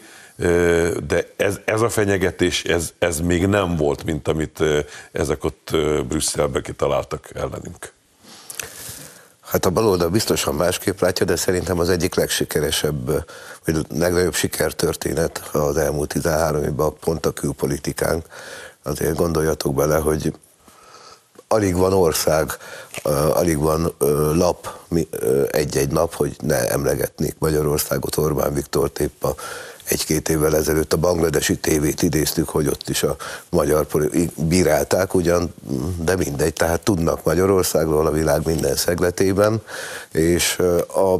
de 1.06 1.32
ez, 1.36 1.60
ez 1.64 1.80
a 1.80 1.88
fenyegetés, 1.88 2.64
ez, 2.64 2.92
ez 2.98 3.20
még 3.20 3.46
nem 3.46 3.76
volt, 3.76 4.04
mint 4.04 4.28
amit 4.28 4.62
ezek 5.12 5.44
ott 5.44 5.70
Brüsszelbe 6.08 6.60
kitaláltak 6.60 7.28
ellenünk. 7.34 7.92
Hát 9.50 9.66
a 9.66 9.70
baloldal 9.70 10.08
biztosan 10.08 10.54
másképp 10.54 11.00
látja, 11.00 11.26
de 11.26 11.36
szerintem 11.36 11.78
az 11.78 11.88
egyik 11.88 12.14
legsikeresebb, 12.14 13.06
vagy 13.64 13.86
legnagyobb 13.88 14.34
sikertörténet 14.34 15.48
az 15.52 15.76
elmúlt 15.76 16.08
13 16.08 16.62
évben 16.62 16.92
pont 17.00 17.26
a 17.26 17.32
külpolitikánk. 17.32 18.26
Azért 18.82 19.16
gondoljatok 19.16 19.74
bele, 19.74 19.96
hogy 19.96 20.32
alig 21.52 21.76
van 21.76 21.92
ország, 21.92 22.56
alig 23.32 23.58
van 23.58 23.94
lap, 24.34 24.78
egy-egy 25.50 25.90
nap, 25.90 26.14
hogy 26.14 26.36
ne 26.40 26.68
emlegetnék 26.68 27.34
Magyarországot, 27.38 28.16
Orbán 28.16 28.54
Viktor 28.54 28.90
épp 28.98 29.24
a 29.24 29.34
egy-két 29.84 30.28
évvel 30.28 30.56
ezelőtt 30.56 30.92
a 30.92 30.96
bangladesi 30.96 31.56
tévét 31.56 32.02
idéztük, 32.02 32.48
hogy 32.48 32.66
ott 32.66 32.88
is 32.88 33.02
a 33.02 33.16
magyar 33.48 33.86
bírálták 34.36 35.14
ugyan, 35.14 35.54
de 35.98 36.16
mindegy, 36.16 36.52
tehát 36.52 36.80
tudnak 36.80 37.24
Magyarországról 37.24 38.06
a 38.06 38.10
világ 38.10 38.46
minden 38.46 38.76
szegletében, 38.76 39.62
és 40.12 40.58
a 40.88 41.16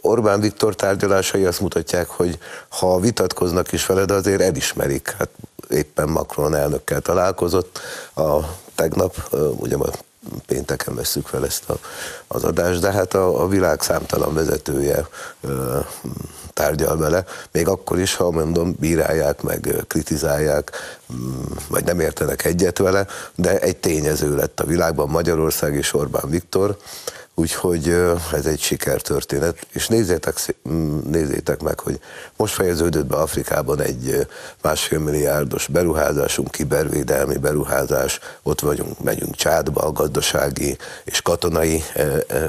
Orbán 0.00 0.40
Viktor 0.40 0.74
tárgyalásai 0.74 1.44
azt 1.44 1.60
mutatják, 1.60 2.08
hogy 2.08 2.38
ha 2.68 3.00
vitatkoznak 3.00 3.72
is 3.72 3.86
veled, 3.86 4.10
azért 4.10 4.40
elismerik. 4.40 5.14
Hát 5.18 5.28
éppen 5.68 6.08
Macron 6.08 6.54
elnökkel 6.54 7.00
találkozott 7.00 7.80
a 8.14 8.38
tegnap, 8.74 9.34
ugye 9.56 9.76
a 9.76 9.90
pénteken 10.46 10.94
veszük 10.94 11.26
fel 11.26 11.44
ezt 11.44 11.70
a, 11.70 11.78
az 12.26 12.44
adást, 12.44 12.80
de 12.80 12.92
hát 12.92 13.14
a, 13.14 13.42
a 13.42 13.48
világ 13.48 13.80
számtalan 13.80 14.34
vezetője 14.34 15.08
tárgyal 16.52 16.96
vele, 16.96 17.24
még 17.52 17.68
akkor 17.68 17.98
is, 17.98 18.14
ha 18.14 18.30
mondom, 18.30 18.76
bírálják, 18.80 19.42
meg 19.42 19.84
kritizálják, 19.88 20.70
vagy 21.68 21.84
nem 21.84 22.00
értenek 22.00 22.44
egyet 22.44 22.78
vele, 22.78 23.06
de 23.34 23.58
egy 23.58 23.76
tényező 23.76 24.36
lett 24.36 24.60
a 24.60 24.64
világban. 24.64 25.08
Magyarország 25.08 25.74
és 25.74 25.94
Orbán 25.94 26.30
Viktor, 26.30 26.76
Úgyhogy 27.36 27.88
ez 28.32 28.46
egy 28.46 28.60
sikertörténet, 28.60 29.66
és 29.72 29.88
nézzétek, 29.88 30.36
nézzétek 31.10 31.62
meg, 31.62 31.80
hogy 31.80 32.00
most 32.36 32.54
fejeződött 32.54 33.06
be 33.06 33.16
Afrikában 33.16 33.80
egy 33.80 34.26
másfél 34.62 34.98
milliárdos 34.98 35.66
beruházásunk, 35.66 36.50
kibervédelmi 36.50 37.36
beruházás, 37.36 38.20
ott 38.42 38.60
vagyunk, 38.60 39.02
megyünk 39.02 39.34
Csádba, 39.34 39.80
a 39.80 39.92
gazdasági 39.92 40.76
és 41.04 41.22
katonai 41.22 41.82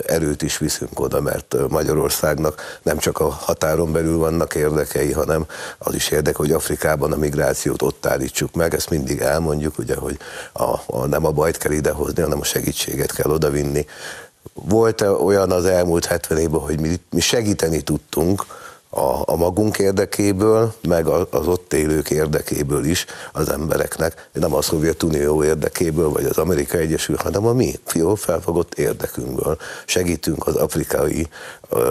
erőt 0.05 0.41
is 0.41 0.57
viszünk 0.57 0.99
oda, 0.99 1.21
mert 1.21 1.55
Magyarországnak 1.69 2.79
nem 2.83 2.97
csak 2.97 3.19
a 3.19 3.29
határon 3.29 3.91
belül 3.91 4.17
vannak 4.17 4.55
érdekei, 4.55 5.11
hanem 5.11 5.45
az 5.77 5.93
is 5.93 6.09
érdek, 6.09 6.35
hogy 6.35 6.51
Afrikában 6.51 7.11
a 7.11 7.17
migrációt 7.17 7.81
ott 7.81 8.05
állítsuk 8.05 8.53
meg, 8.53 8.73
ezt 8.73 8.89
mindig 8.89 9.19
elmondjuk, 9.19 9.77
ugye, 9.77 9.95
hogy 9.95 10.17
a, 10.53 10.73
a, 10.85 11.05
nem 11.05 11.25
a 11.25 11.31
bajt 11.31 11.57
kell 11.57 11.71
idehozni, 11.71 12.21
hanem 12.21 12.39
a 12.39 12.43
segítséget 12.43 13.11
kell 13.11 13.31
odavinni, 13.31 13.85
volt 14.63 15.01
-e 15.01 15.09
olyan 15.09 15.51
az 15.51 15.65
elmúlt 15.65 16.05
70 16.05 16.37
évben, 16.37 16.59
hogy 16.59 16.79
mi, 16.79 16.95
mi 17.09 17.19
segíteni 17.19 17.81
tudtunk 17.81 18.45
a, 18.95 19.21
a 19.25 19.35
magunk 19.35 19.77
érdekéből, 19.77 20.73
meg 20.81 21.07
az 21.07 21.47
ott 21.47 21.73
élők 21.73 22.09
érdekéből 22.09 22.85
is 22.85 23.05
az 23.31 23.49
embereknek, 23.49 24.29
nem 24.33 24.53
a 24.53 24.61
Szovjetunió 24.61 25.43
érdekéből, 25.43 26.09
vagy 26.09 26.25
az 26.25 26.37
Amerikai 26.37 26.81
Egyesült, 26.81 27.21
hanem 27.21 27.45
a 27.45 27.53
mi 27.53 27.79
jó 27.93 28.15
felfogott 28.15 28.73
érdekünkből. 28.73 29.57
Segítünk 29.85 30.47
az 30.47 30.55
afrikai, 30.55 31.27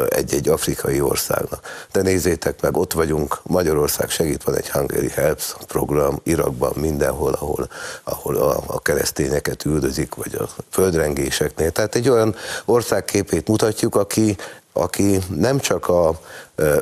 egy-egy 0.09 0.49
afrikai 0.49 1.01
országnak. 1.01 1.87
De 1.93 2.03
nézzétek 2.03 2.61
meg, 2.61 2.77
ott 2.77 2.93
vagyunk, 2.93 3.39
Magyarország 3.43 4.11
segít, 4.11 4.45
van 4.45 4.57
egy 4.57 4.71
Hungary 4.71 5.09
Helps 5.09 5.55
program 5.67 6.21
Irakban, 6.23 6.73
mindenhol, 6.77 7.33
ahol, 7.33 7.69
ahol 8.05 8.37
a, 8.37 8.63
a 8.67 8.81
keresztényeket 8.81 9.65
üldözik, 9.65 10.15
vagy 10.15 10.35
a 10.35 10.49
földrengéseknél. 10.71 11.71
Tehát 11.71 11.95
egy 11.95 12.09
olyan 12.09 12.35
országképét 12.65 13.49
mutatjuk, 13.49 13.97
aki 13.97 14.37
aki 14.77 15.19
nem 15.37 15.59
csak 15.59 15.89
a 15.89 16.21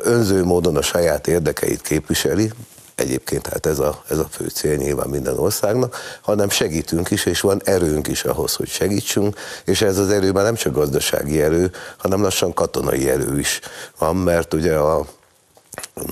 önző 0.03 0.43
módon 0.43 0.77
a 0.77 0.81
saját 0.81 1.27
érdekeit 1.27 1.81
képviseli, 1.81 2.51
egyébként 2.95 3.47
hát 3.47 3.65
ez 3.65 3.79
a, 3.79 4.03
ez 4.09 4.17
a 4.17 4.27
fő 4.31 4.47
cél 4.47 4.75
nyilván 4.75 5.09
minden 5.09 5.37
országnak, 5.37 5.95
hanem 6.21 6.49
segítünk 6.49 7.11
is, 7.11 7.25
és 7.25 7.41
van 7.41 7.61
erőnk 7.63 8.07
is 8.07 8.23
ahhoz, 8.23 8.55
hogy 8.55 8.67
segítsünk, 8.67 9.39
és 9.65 9.81
ez 9.81 9.97
az 9.97 10.09
erőben 10.09 10.43
nem 10.43 10.55
csak 10.55 10.73
gazdasági 10.73 11.41
erő, 11.41 11.71
hanem 11.97 12.21
lassan 12.21 12.53
katonai 12.53 13.09
erő 13.09 13.39
is 13.39 13.59
van, 13.97 14.15
mert 14.15 14.53
ugye 14.53 14.75
a 14.75 15.05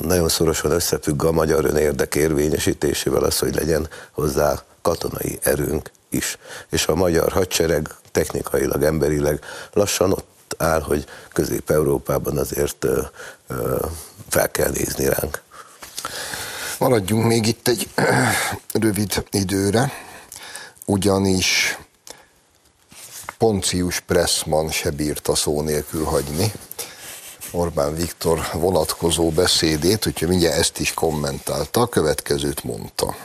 nagyon 0.01 0.29
szorosan 0.29 0.71
összefügg 0.71 1.23
a 1.23 1.31
magyar 1.31 1.65
önérdek 1.65 2.15
érvényesítésével 2.15 3.23
az, 3.23 3.39
hogy 3.39 3.55
legyen 3.55 3.87
hozzá 4.11 4.63
katonai 4.81 5.39
erőnk 5.41 5.91
is. 6.09 6.37
És 6.69 6.87
a 6.87 6.95
magyar 6.95 7.31
hadsereg 7.31 7.95
technikailag, 8.11 8.83
emberileg 8.83 9.39
lassan 9.73 10.11
ott 10.11 10.30
áll, 10.61 10.81
hogy 10.81 11.05
Közép-Európában 11.33 12.37
azért 12.37 12.85
fel 14.29 14.51
kell 14.51 14.69
nézni 14.69 15.05
ránk. 15.05 15.41
Maradjunk 16.79 17.25
még 17.25 17.47
itt 17.47 17.67
egy 17.67 17.89
rövid 18.73 19.25
időre, 19.31 19.91
ugyanis 20.85 21.77
Poncius 23.37 23.99
Pressman 23.99 24.69
se 24.69 24.89
bírta 24.89 25.35
szó 25.35 25.61
nélkül 25.61 26.03
hagyni 26.03 26.51
Orbán 27.51 27.95
Viktor 27.95 28.39
vonatkozó 28.53 29.29
beszédét, 29.29 30.05
úgyhogy 30.05 30.27
mindjárt 30.27 30.57
ezt 30.57 30.79
is 30.79 30.93
kommentálta, 30.93 31.81
a 31.81 31.87
következőt 31.87 32.63
mondta. 32.63 33.15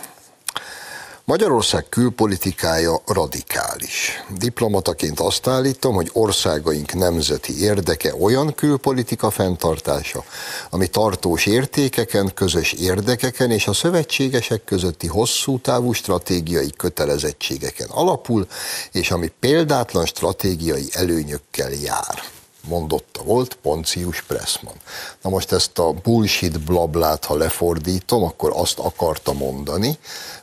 Magyarország 1.26 1.88
külpolitikája 1.88 3.00
radikális. 3.06 4.24
Diplomataként 4.38 5.20
azt 5.20 5.46
állítom, 5.46 5.94
hogy 5.94 6.10
országaink 6.12 6.94
nemzeti 6.94 7.62
érdeke 7.62 8.14
olyan 8.14 8.54
külpolitika 8.54 9.30
fenntartása, 9.30 10.24
ami 10.70 10.86
tartós 10.86 11.46
értékeken, 11.46 12.34
közös 12.34 12.72
érdekeken 12.72 13.50
és 13.50 13.66
a 13.66 13.72
szövetségesek 13.72 14.64
közötti 14.64 15.06
hosszú 15.06 15.58
távú 15.58 15.92
stratégiai 15.92 16.70
kötelezettségeken 16.76 17.88
alapul, 17.90 18.46
és 18.92 19.10
ami 19.10 19.32
példátlan 19.40 20.06
stratégiai 20.06 20.88
előnyökkel 20.92 21.70
jár 21.70 22.35
mondotta 22.66 23.22
volt 23.22 23.54
Poncius 23.54 24.22
Pressman. 24.22 24.74
Na 25.22 25.30
most 25.30 25.52
ezt 25.52 25.78
a 25.78 25.92
bullshit 25.92 26.60
blablát, 26.60 27.24
ha 27.24 27.36
lefordítom, 27.36 28.22
akkor 28.22 28.52
azt 28.54 28.78
akarta 28.78 29.32
mondani, 29.32 29.98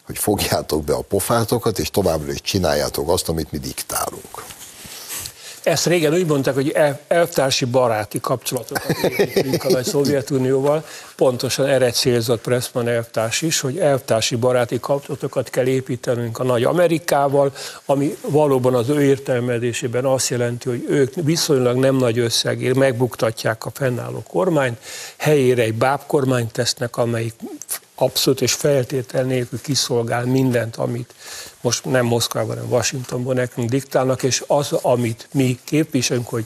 hogy 0.05 0.17
fogjátok 0.17 0.83
be 0.83 0.93
a 0.93 1.01
pofátokat, 1.01 1.79
és 1.79 1.89
továbbra 1.89 2.31
is 2.31 2.41
csináljátok 2.41 3.09
azt, 3.09 3.29
amit 3.29 3.51
mi 3.51 3.57
diktálunk. 3.57 4.43
Ezt 5.63 5.85
régen 5.85 6.13
úgy 6.13 6.25
mondták, 6.25 6.53
hogy 6.53 6.75
elvtársi 7.07 7.65
baráti 7.65 8.19
kapcsolatokat 8.19 8.97
építünk 9.17 9.63
a 9.63 9.83
Szovjetunióval. 9.83 10.85
Pontosan 11.15 11.65
erre 11.65 11.91
célzott 11.91 12.41
Pressman 12.41 12.87
elvtárs 12.87 13.41
is, 13.41 13.59
hogy 13.59 13.77
elvtársi 13.77 14.35
baráti 14.35 14.79
kapcsolatokat 14.79 15.49
kell 15.49 15.65
építenünk 15.65 16.39
a 16.39 16.43
nagy 16.43 16.63
Amerikával, 16.63 17.53
ami 17.85 18.17
valóban 18.21 18.73
az 18.73 18.89
ő 18.89 19.03
értelmezésében 19.03 20.05
azt 20.05 20.29
jelenti, 20.29 20.69
hogy 20.69 20.85
ők 20.87 21.13
viszonylag 21.15 21.77
nem 21.77 21.95
nagy 21.95 22.19
összegért 22.19 22.75
megbuktatják 22.75 23.65
a 23.65 23.71
fennálló 23.73 24.23
kormányt, 24.27 24.77
helyére 25.17 25.61
egy 25.61 25.75
bábkormányt 25.75 26.51
tesznek, 26.51 26.97
amelyik 26.97 27.33
abszolút 27.95 28.41
és 28.41 28.53
feltétel 28.53 29.23
nélkül 29.23 29.61
kiszolgál 29.61 30.25
mindent, 30.25 30.75
amit 30.75 31.13
most 31.61 31.85
nem 31.85 32.05
Moszkvában, 32.05 32.55
hanem 32.55 32.71
Washingtonban 32.71 33.35
nekünk 33.35 33.69
diktálnak, 33.69 34.23
és 34.23 34.43
az, 34.47 34.71
amit 34.71 35.27
mi 35.31 35.59
képviselünk, 35.63 36.27
hogy 36.27 36.45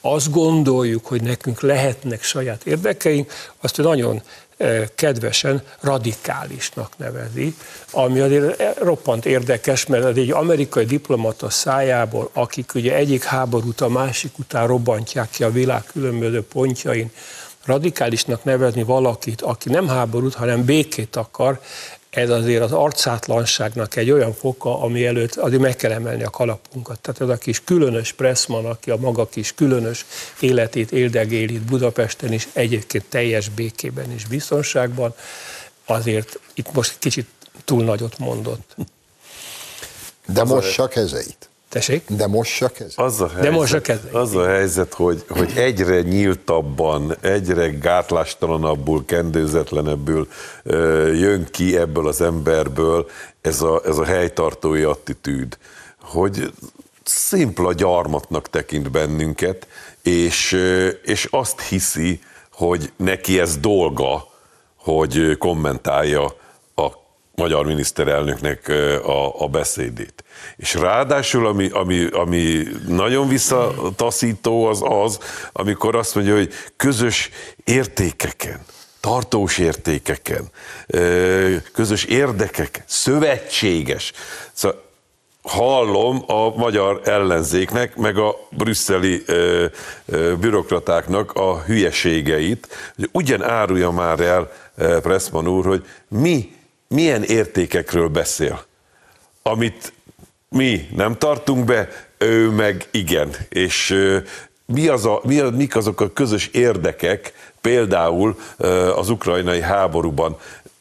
azt 0.00 0.30
gondoljuk, 0.30 1.06
hogy 1.06 1.22
nekünk 1.22 1.60
lehetnek 1.60 2.22
saját 2.22 2.66
érdekeink, 2.66 3.32
azt 3.60 3.76
nagyon 3.76 4.22
eh, 4.56 4.84
kedvesen 4.94 5.62
radikálisnak 5.80 6.92
nevezi, 6.96 7.54
ami 7.90 8.20
azért 8.20 8.78
roppant 8.78 9.26
érdekes, 9.26 9.86
mert 9.86 10.16
egy 10.16 10.30
amerikai 10.30 10.84
diplomata 10.84 11.50
szájából, 11.50 12.30
akik 12.32 12.74
ugye 12.74 12.94
egyik 12.94 13.24
háborút 13.24 13.80
a 13.80 13.88
másik 13.88 14.38
után 14.38 14.66
robbantják 14.66 15.30
ki 15.30 15.44
a 15.44 15.50
világ 15.50 15.84
különböző 15.92 16.42
pontjain, 16.42 17.10
radikálisnak 17.64 18.44
nevezni 18.44 18.82
valakit, 18.82 19.40
aki 19.40 19.68
nem 19.68 19.88
háborút, 19.88 20.34
hanem 20.34 20.64
békét 20.64 21.16
akar, 21.16 21.60
ez 22.14 22.30
azért 22.30 22.62
az 22.62 22.72
arcátlanságnak 22.72 23.96
egy 23.96 24.10
olyan 24.10 24.34
foka, 24.34 24.80
ami 24.80 25.06
előtt 25.06 25.34
azért 25.34 25.62
meg 25.62 25.76
kell 25.76 25.90
emelni 25.90 26.22
a 26.22 26.30
kalapunkat. 26.30 27.00
Tehát 27.00 27.20
ez 27.20 27.28
a 27.28 27.36
kis 27.36 27.64
különös 27.64 28.12
Pressman, 28.12 28.66
aki 28.66 28.90
a 28.90 28.96
maga 28.96 29.26
kis 29.26 29.54
különös 29.54 30.04
életét 30.40 30.92
éldegél 30.92 31.48
itt 31.48 31.62
Budapesten 31.62 32.32
is, 32.32 32.48
egyébként 32.52 33.04
teljes 33.08 33.48
békében 33.48 34.10
és 34.10 34.26
biztonságban, 34.26 35.14
azért 35.84 36.40
itt 36.54 36.72
most 36.72 36.98
kicsit 36.98 37.28
túl 37.64 37.84
nagyot 37.84 38.18
mondott. 38.18 38.76
De 40.26 40.44
mossa 40.44 40.88
kezeit. 40.88 41.48
Tessék? 41.74 42.02
De 42.08 42.26
mossa 42.26 42.68
kezeit. 42.68 42.98
Az 42.98 43.20
a 43.20 43.26
helyzet, 43.26 43.42
De 43.42 43.50
mossa 43.50 43.80
kezeit. 43.80 44.14
Az 44.14 44.34
a 44.34 44.46
helyzet 44.46 44.94
hogy, 44.94 45.24
hogy 45.28 45.52
egyre 45.56 46.00
nyíltabban, 46.00 47.16
egyre 47.20 47.68
gátlástalanabbul, 47.68 49.04
kendőzetlenebbül 49.04 50.28
jön 51.14 51.46
ki 51.50 51.76
ebből 51.76 52.08
az 52.08 52.20
emberből 52.20 53.10
ez 53.40 53.62
a, 53.62 53.82
ez 53.84 53.98
a 53.98 54.04
helytartói 54.04 54.82
attitűd, 54.82 55.58
hogy 56.02 56.52
szimpla 57.02 57.72
gyarmatnak 57.72 58.50
tekint 58.50 58.90
bennünket, 58.90 59.66
és, 60.02 60.52
és 61.04 61.28
azt 61.30 61.60
hiszi, 61.60 62.20
hogy 62.52 62.92
neki 62.96 63.40
ez 63.40 63.56
dolga, 63.56 64.28
hogy 64.76 65.38
kommentálja 65.38 66.36
magyar 67.34 67.66
miniszterelnöknek 67.66 68.68
a, 69.04 69.42
a 69.42 69.48
beszédét. 69.48 70.24
És 70.56 70.74
ráadásul, 70.74 71.46
ami, 71.46 71.68
ami, 71.68 72.06
ami 72.06 72.62
nagyon 72.88 73.28
visszataszító 73.28 74.64
az 74.66 74.80
az, 74.82 75.18
amikor 75.52 75.96
azt 75.96 76.14
mondja, 76.14 76.34
hogy 76.34 76.52
közös 76.76 77.30
értékeken, 77.64 78.60
tartós 79.00 79.58
értékeken, 79.58 80.48
közös 81.72 82.04
érdekek, 82.04 82.84
szövetséges. 82.86 84.12
Szóval 84.52 84.82
hallom 85.42 86.24
a 86.26 86.56
magyar 86.56 87.00
ellenzéknek, 87.04 87.96
meg 87.96 88.18
a 88.18 88.36
brüsszeli 88.50 89.22
ö, 89.26 89.66
ö, 90.06 90.34
bürokratáknak 90.36 91.32
a 91.32 91.62
hülyeségeit, 91.62 92.68
hogy 92.96 93.08
ugyan 93.12 93.42
árulja 93.42 93.90
már 93.90 94.20
el 94.20 94.50
Pressman 95.00 95.48
úr, 95.48 95.64
hogy 95.66 95.84
mi 96.08 96.52
milyen 96.94 97.22
értékekről 97.22 98.08
beszél, 98.08 98.64
amit 99.42 99.92
mi 100.48 100.88
nem 100.96 101.16
tartunk 101.18 101.64
be, 101.64 101.88
ő 102.18 102.50
meg 102.50 102.88
igen. 102.90 103.30
És 103.48 103.96
mi 104.66 104.88
az 104.88 105.04
a, 105.06 105.20
mi, 105.24 105.40
mik 105.40 105.76
azok 105.76 106.00
a 106.00 106.12
közös 106.12 106.46
érdekek, 106.46 107.32
például 107.60 108.36
az 108.96 109.10
ukrajnai 109.10 109.60
háborúban, 109.60 110.36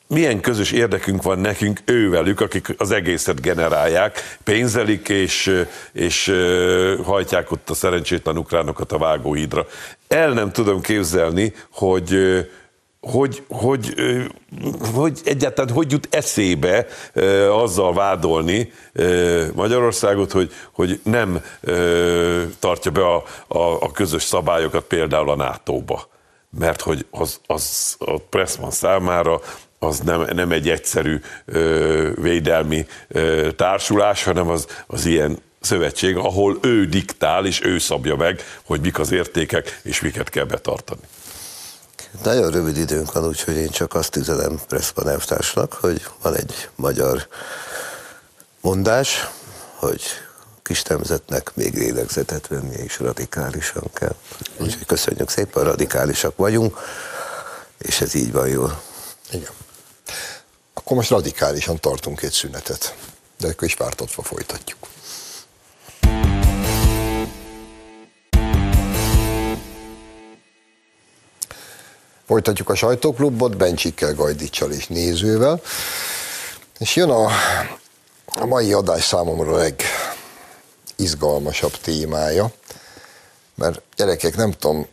milyen 0.08 0.40
közös 0.40 0.72
érdekünk 0.72 1.24
van 1.24 1.40
nekünk 1.40 1.80
ővelük, 1.86 2.42
akik 2.42 2.76
az 2.78 2.92
egészet 2.92 3.42
generálják, 3.42 4.38
pénzelik 4.44 5.10
és, 5.10 5.64
és 5.94 6.34
hajtják 7.04 7.52
ott 7.52 7.70
a 7.70 7.74
szerencsétlen 7.74 8.38
ukránokat 8.38 8.92
a 8.92 8.98
vágóhídra. 8.98 9.68
El 10.08 10.30
nem 10.30 10.52
tudom 10.52 10.82
képzelni, 10.82 11.54
hogy 11.70 12.18
hogy, 13.04 13.44
hogy, 13.50 13.94
hogy 14.94 15.20
egyáltalán 15.26 15.74
hogy 15.74 15.92
jut 15.92 16.08
eszébe 16.12 16.88
azzal 17.50 17.94
vádolni 17.94 18.72
Magyarországot, 19.54 20.32
hogy, 20.32 20.52
hogy 20.72 21.00
nem 21.04 21.44
tartja 22.60 22.92
be 22.92 23.06
a, 23.06 23.24
a, 23.48 23.82
a 23.82 23.92
közös 23.92 24.24
szabályokat 24.24 24.84
például 24.84 25.30
a 25.30 25.36
NATO-ba. 25.36 26.08
Mert 26.60 26.82
hogy 26.82 27.06
az, 27.12 27.40
az 27.46 27.96
a 28.00 28.18
Pressman 28.18 28.72
számára 28.72 29.42
az 29.80 30.00
nem, 30.00 30.26
nem 30.34 30.52
egy 30.52 30.70
egyszerű 30.70 31.20
védelmi 32.16 32.86
társulás, 33.56 34.24
hanem 34.24 34.50
az, 34.50 34.68
az 34.88 35.06
ilyen 35.06 35.38
szövetség, 35.60 36.16
ahol 36.16 36.58
ő 36.62 36.86
diktál 36.86 37.46
és 37.46 37.64
ő 37.64 37.78
szabja 37.78 38.16
meg, 38.16 38.42
hogy 38.64 38.82
mik 38.82 39.00
az 39.00 39.12
értékek 39.12 39.80
és 39.84 40.02
miket 40.02 40.30
kell 40.30 40.46
betartani. 40.46 41.02
Nagyon 42.22 42.52
rövid 42.52 42.78
időnk 42.78 43.12
van, 43.12 43.28
úgyhogy 43.28 43.56
én 43.56 43.70
csak 43.70 43.94
azt 43.94 44.16
üzenem 44.16 44.60
Pressman 44.68 45.10
elvtársnak, 45.10 45.74
hogy 45.74 46.08
van 46.22 46.36
egy 46.36 46.70
magyar 46.76 47.28
mondás, 48.62 49.28
hogy 49.76 50.02
kis 50.62 50.84
nemzetnek 50.84 51.56
még 51.56 51.74
lélegzetet 51.74 52.48
venni 52.48 52.76
és 52.76 53.00
radikálisan 53.00 53.90
kell. 53.94 54.16
Úgyhogy 54.58 54.86
köszönjük 54.86 55.30
szépen, 55.30 55.64
radikálisak 55.64 56.38
vagyunk, 56.38 56.78
és 57.78 58.02
ez 58.02 58.14
így 58.14 58.32
van 58.32 58.48
jól. 58.48 58.82
Igen. 59.32 59.52
Akkor 60.74 60.98
most 60.98 61.10
radikálisan 61.10 61.80
tartunk 61.80 62.22
egy 62.22 62.32
szünetet, 62.32 62.96
de 63.38 63.48
akkor 63.48 63.68
is 63.68 63.76
pártotva 63.76 64.24
folytatjuk. 64.24 64.80
Folytatjuk 72.28 72.70
a 72.70 72.76
sajtóklubot 72.76 73.58
Bencsikkel, 73.58 74.14
Gajdicsal 74.14 74.72
és 74.72 74.88
nézővel. 74.88 75.62
És 76.80 76.96
jön 76.96 77.10
a, 77.10 77.30
a 78.26 78.46
mai 78.46 78.74
adás 78.74 79.04
számomra 79.04 79.72
legizgalmasabb 80.98 81.78
témája, 81.78 82.52
mert 83.56 83.82
gyerekek, 83.96 84.36
nem 84.36 84.52
tudom, 84.52 84.88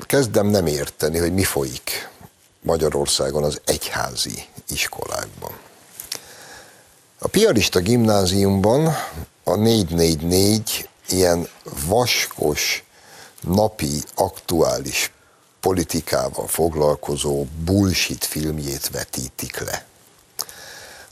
kezdem 0.00 0.46
nem 0.46 0.66
érteni, 0.66 1.18
hogy 1.18 1.34
mi 1.34 1.44
folyik 1.44 2.10
Magyarországon 2.60 3.44
az 3.44 3.60
egyházi 3.64 4.44
iskolákban. 4.68 5.52
A 7.18 7.28
piarista 7.28 7.80
gimnáziumban 7.80 8.96
a 9.44 9.54
444 9.54 10.88
ilyen 11.08 11.48
vaskos, 11.86 12.84
napi, 13.40 14.02
aktuális 14.14 15.12
politikával 15.62 16.46
foglalkozó 16.46 17.46
bullshit 17.64 18.24
filmjét 18.24 18.90
vetítik 18.90 19.58
le. 19.58 19.84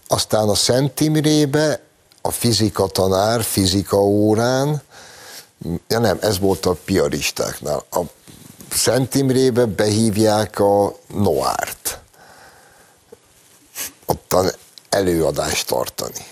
Aztán 0.08 0.48
a 0.48 0.54
Szent 0.54 1.00
Imrébe 1.00 1.80
a 2.22 2.30
fizika 2.30 2.86
tanár 2.86 3.42
fizika 3.42 3.96
órán, 3.96 4.82
ja 5.88 5.98
nem, 5.98 6.18
ez 6.20 6.38
volt 6.38 6.66
a 6.66 6.76
piaristáknál, 6.84 7.84
a 7.90 8.00
Szent 8.70 9.14
Imrébe 9.14 9.64
behívják 9.64 10.58
a 10.58 10.96
Noárt. 11.06 12.00
Ottan 14.06 14.50
előadást 14.88 15.66
tartani. 15.66 16.26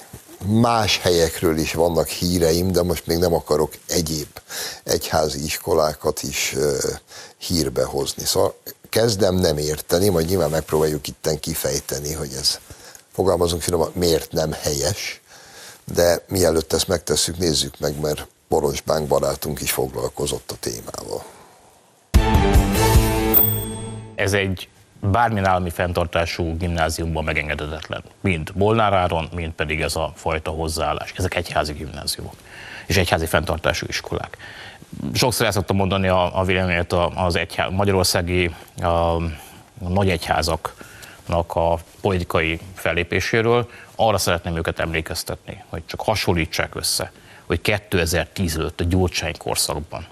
Más 0.47 0.99
helyekről 0.99 1.59
is 1.59 1.73
vannak 1.73 2.09
híreim, 2.09 2.73
de 2.73 2.83
most 2.83 3.07
még 3.07 3.19
nem 3.19 3.35
akarok 3.35 3.73
egyéb 3.87 4.29
egyházi 4.85 5.45
iskolákat 5.45 6.23
is 6.23 6.57
hírbe 7.39 7.85
hozni. 7.85 8.25
Szóval 8.25 8.55
kezdem 8.89 9.35
nem 9.35 9.59
érteni, 9.59 10.09
majd 10.09 10.29
nyilván 10.29 10.51
megpróbáljuk 10.51 11.09
itten 11.09 11.41
kifejteni, 11.41 12.13
hogy 12.13 12.33
ez 12.39 12.59
fogalmazunk 13.13 13.63
finoman, 13.63 13.93
miért 13.95 14.33
nem 14.33 14.53
helyes, 14.53 15.21
de 15.95 16.25
mielőtt 16.29 16.73
ezt 16.73 16.89
megtesszük, 16.89 17.39
nézzük 17.39 17.79
meg, 17.79 18.01
mert 18.01 18.27
Boros 18.49 18.81
Bánk 18.81 19.09
barátunk 19.09 19.61
is 19.61 19.73
foglalkozott 19.73 20.51
a 20.51 20.57
témával. 20.61 21.25
Ez 24.15 24.33
egy 24.33 24.69
bármilyen 25.01 25.47
állami 25.47 25.71
fenntartású 25.71 26.57
gimnáziumban 26.57 27.25
megengedhetetlen. 27.25 28.03
Mind 28.21 28.51
Molnáráron, 28.55 29.29
mind 29.35 29.53
pedig 29.53 29.81
ez 29.81 29.97
a 29.97 30.13
fajta 30.15 30.51
hozzáállás. 30.51 31.13
Ezek 31.17 31.35
egyházi 31.35 31.73
gimnáziumok 31.73 32.35
és 32.89 32.97
egyházi 32.97 33.27
fenntartású 33.27 33.87
iskolák. 33.89 34.37
Sokszor 35.13 35.47
el 35.47 35.53
szoktam 35.53 35.77
mondani 35.77 36.09
a, 36.09 36.39
a 36.39 36.45
véleményet 36.45 36.93
az 37.15 37.37
egyház, 37.37 37.71
magyarországi 37.71 38.55
a, 38.81 38.87
a 38.87 39.21
nagy 39.89 40.11
egyházaknak 40.11 41.55
a 41.55 41.79
politikai 42.01 42.61
fellépéséről. 42.75 43.71
Arra 43.97 44.19
szeretném 44.19 44.57
őket 44.57 44.79
emlékeztetni, 44.79 45.63
hogy 45.69 45.83
csak 45.87 46.01
hasonlítsák 46.01 46.75
össze, 46.75 47.13
hogy 47.47 47.61
2010 47.61 48.57
előtt 48.57 48.81
a 48.81 48.85
Gyurcsány 48.85 49.37
korszakban 49.37 50.07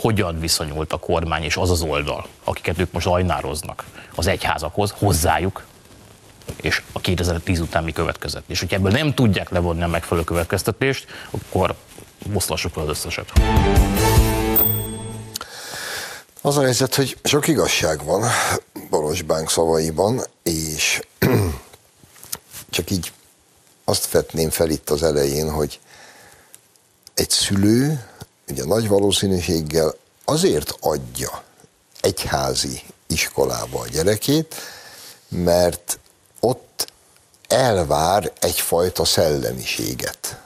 hogyan 0.00 0.40
viszonyult 0.40 0.92
a 0.92 0.96
kormány 0.96 1.42
és 1.42 1.56
az 1.56 1.70
az 1.70 1.82
oldal, 1.82 2.26
akiket 2.44 2.78
ők 2.78 2.92
most 2.92 3.06
ajnároznak 3.06 3.84
az 4.14 4.26
egyházakhoz, 4.26 4.94
hozzájuk, 4.98 5.64
és 6.56 6.82
a 6.92 7.00
2010 7.00 7.60
után 7.60 7.84
mi 7.84 7.92
következett. 7.92 8.44
És 8.46 8.60
hogyha 8.60 8.76
ebből 8.76 8.90
nem 8.90 9.14
tudják 9.14 9.50
levonni 9.50 9.82
a 9.82 9.86
megfelelő 9.86 10.26
következtetést, 10.26 11.06
akkor 11.30 11.74
oszlassuk 12.32 12.74
le 12.74 12.82
az 12.82 12.88
összeset. 12.88 13.32
Az 16.40 16.56
a 16.56 16.62
helyzet, 16.62 16.94
hogy 16.94 17.18
sok 17.22 17.48
igazság 17.48 18.04
van 18.04 18.24
Boros 18.90 19.22
Bánk 19.22 19.50
szavaiban, 19.50 20.20
és 20.42 21.00
csak 22.70 22.90
így 22.90 23.12
azt 23.84 24.10
vetném 24.10 24.50
fel 24.50 24.70
itt 24.70 24.90
az 24.90 25.02
elején, 25.02 25.50
hogy 25.50 25.80
egy 27.14 27.30
szülő 27.30 28.04
ugye 28.50 28.64
nagy 28.64 28.88
valószínűséggel 28.88 29.94
azért 30.24 30.76
adja 30.80 31.42
egyházi 32.00 32.82
iskolába 33.06 33.80
a 33.80 33.86
gyerekét, 33.86 34.54
mert 35.28 35.98
ott 36.40 36.92
elvár 37.48 38.32
egyfajta 38.40 39.04
szellemiséget, 39.04 40.40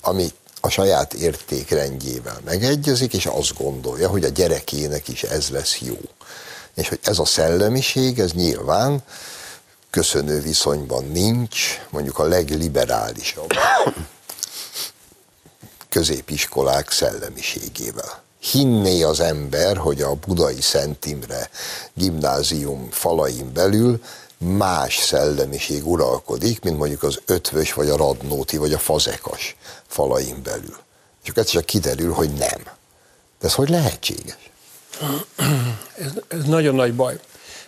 ami 0.00 0.32
a 0.60 0.68
saját 0.68 1.14
értékrendjével 1.14 2.40
megegyezik, 2.44 3.12
és 3.12 3.26
azt 3.26 3.58
gondolja, 3.58 4.08
hogy 4.08 4.24
a 4.24 4.28
gyerekének 4.28 5.08
is 5.08 5.22
ez 5.22 5.48
lesz 5.48 5.78
jó. 5.80 5.98
És 6.74 6.88
hogy 6.88 6.98
ez 7.02 7.18
a 7.18 7.24
szellemiség, 7.24 8.18
ez 8.18 8.32
nyilván 8.32 9.02
köszönő 9.90 10.40
viszonyban 10.40 11.04
nincs, 11.04 11.80
mondjuk 11.90 12.18
a 12.18 12.24
legliberálisabb 12.24 13.52
középiskolák 15.92 16.90
szellemiségével. 16.90 18.22
Hinné 18.40 19.02
az 19.02 19.20
ember, 19.20 19.76
hogy 19.76 20.02
a 20.02 20.14
Budai 20.14 20.60
Szent 20.60 21.06
Imre 21.06 21.50
gimnázium 21.94 22.88
falain 22.90 23.52
belül 23.52 24.02
más 24.38 24.96
szellemiség 24.96 25.86
uralkodik, 25.86 26.62
mint 26.62 26.78
mondjuk 26.78 27.02
az 27.02 27.20
ötvös, 27.26 27.72
vagy 27.72 27.88
a 27.88 27.96
radnóti, 27.96 28.56
vagy 28.56 28.72
a 28.72 28.78
fazekas 28.78 29.56
falain 29.86 30.42
belül. 30.42 30.76
És 31.22 31.28
akkor 31.28 31.44
csak 31.44 31.64
kiderül, 31.64 32.12
hogy 32.12 32.30
nem. 32.30 32.62
De 33.40 33.46
ez 33.46 33.54
hogy 33.54 33.68
lehetséges? 33.68 34.50
Ez, 35.94 36.10
ez 36.28 36.44
nagyon 36.44 36.74
nagy 36.74 36.94
baj. 36.94 37.20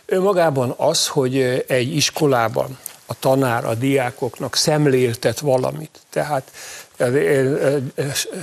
Önmagában 0.07 0.75
az, 0.77 1.07
hogy 1.07 1.41
egy 1.69 1.97
iskolában 1.97 2.79
a 3.07 3.19
tanár 3.19 3.65
a 3.65 3.75
diákoknak 3.75 4.57
szemléltet 4.57 5.39
valamit. 5.39 6.01
Tehát 6.11 6.51
én 6.99 7.93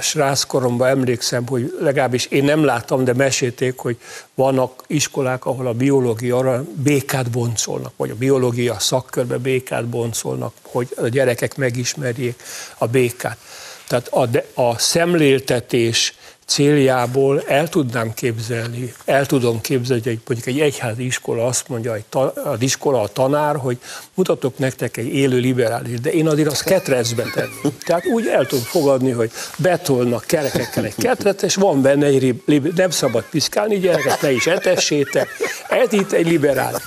sráckoromban 0.02 0.88
emlékszem, 0.88 1.48
hogy 1.48 1.78
legalábbis 1.80 2.26
én 2.26 2.44
nem 2.44 2.64
láttam, 2.64 3.04
de 3.04 3.14
mesélték, 3.14 3.78
hogy 3.78 3.98
vannak 4.36 4.84
iskolák, 4.88 5.46
ahol 5.46 5.68
a 5.68 5.74
biológia 5.74 6.66
békát 6.74 7.30
boncolnak, 7.30 7.94
vagy 7.98 8.10
a 8.10 8.16
biológia 8.16 8.80
szakkörbe 8.80 9.38
békát 9.38 9.86
boncolnak, 9.86 10.54
hogy 10.62 10.88
a 10.96 11.08
gyerekek 11.08 11.58
megismerjék 11.58 12.42
a 12.78 12.88
békát. 12.88 13.38
Tehát 13.92 14.08
a, 14.08 14.62
a 14.62 14.78
szemléltetés 14.78 16.14
céljából 16.46 17.42
el 17.48 17.70
tudnám 17.70 18.14
képzelni, 18.14 18.94
el 19.06 19.26
tudom 19.26 19.62
képzelni, 19.62 20.04
hogy 20.04 20.20
mondjuk 20.28 20.48
egy 20.48 20.60
egyházi 20.60 21.06
iskola 21.06 21.46
azt 21.46 21.68
mondja, 21.68 21.92
hogy 21.92 22.32
az 22.44 22.62
iskola 22.62 23.02
a 23.02 23.08
tanár, 23.08 23.56
hogy 23.56 23.78
mutatok 24.14 24.58
nektek 24.58 24.98
egy 24.98 25.08
élő 25.08 25.38
liberális, 25.38 26.00
de 26.00 26.12
én 26.12 26.28
azért 26.28 26.48
azt 26.48 26.64
ketrecbe 26.64 27.24
tenni. 27.34 27.74
Tehát 27.86 28.06
úgy 28.06 28.28
el 28.28 28.46
tudom 28.46 28.64
fogadni, 28.64 29.12
hogy 29.12 29.32
betolnak 29.58 30.24
kerekekkel 30.26 30.86
egy 30.86 30.96
ketret, 30.96 31.42
és 31.42 31.56
van 31.56 31.82
benne 31.82 32.06
egy, 32.06 32.44
nem 32.76 32.90
szabad 32.90 33.24
piszkálni, 33.30 33.80
gyerekek, 33.80 34.22
ne 34.22 34.32
is 34.32 34.48
etessétek. 34.48 35.28
Ez 35.70 35.94
itt 35.94 36.12
egy 36.12 36.28
liberális. 36.28 36.82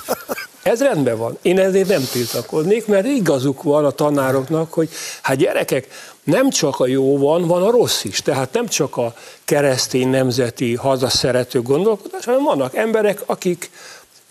Ez 0.65 0.81
rendben 0.81 1.17
van. 1.17 1.37
Én 1.41 1.59
ezért 1.59 1.87
nem 1.87 2.03
tiltakoznék, 2.11 2.85
mert 2.85 3.05
igazuk 3.05 3.63
van 3.63 3.85
a 3.85 3.91
tanároknak, 3.91 4.73
hogy 4.73 4.89
hát 5.21 5.37
gyerekek, 5.37 5.87
nem 6.23 6.49
csak 6.49 6.79
a 6.79 6.87
jó 6.87 7.17
van, 7.17 7.47
van 7.47 7.63
a 7.63 7.71
rossz 7.71 8.03
is. 8.03 8.21
Tehát 8.21 8.53
nem 8.53 8.67
csak 8.67 8.97
a 8.97 9.13
keresztény 9.43 10.09
nemzeti 10.09 10.75
hazaszerető 10.75 11.61
gondolkodás, 11.61 12.25
hanem 12.25 12.43
vannak 12.43 12.75
emberek, 12.75 13.21
akik 13.25 13.69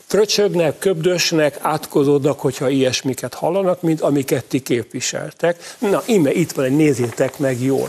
fröcsögnek, 0.07 0.79
köbdösnek, 0.79 1.59
átkozódnak, 1.61 2.41
hogyha 2.41 2.69
ilyesmiket 2.69 3.35
hallanak, 3.35 3.83
mint 3.83 4.01
amiket 4.01 4.45
ti 4.45 4.61
képviseltek. 4.61 5.75
Na, 5.79 6.03
ime 6.07 6.33
itt 6.33 6.53
van 6.53 6.65
egy, 6.65 6.77
nézzétek 6.77 7.39
meg 7.39 7.63
jól. 7.63 7.89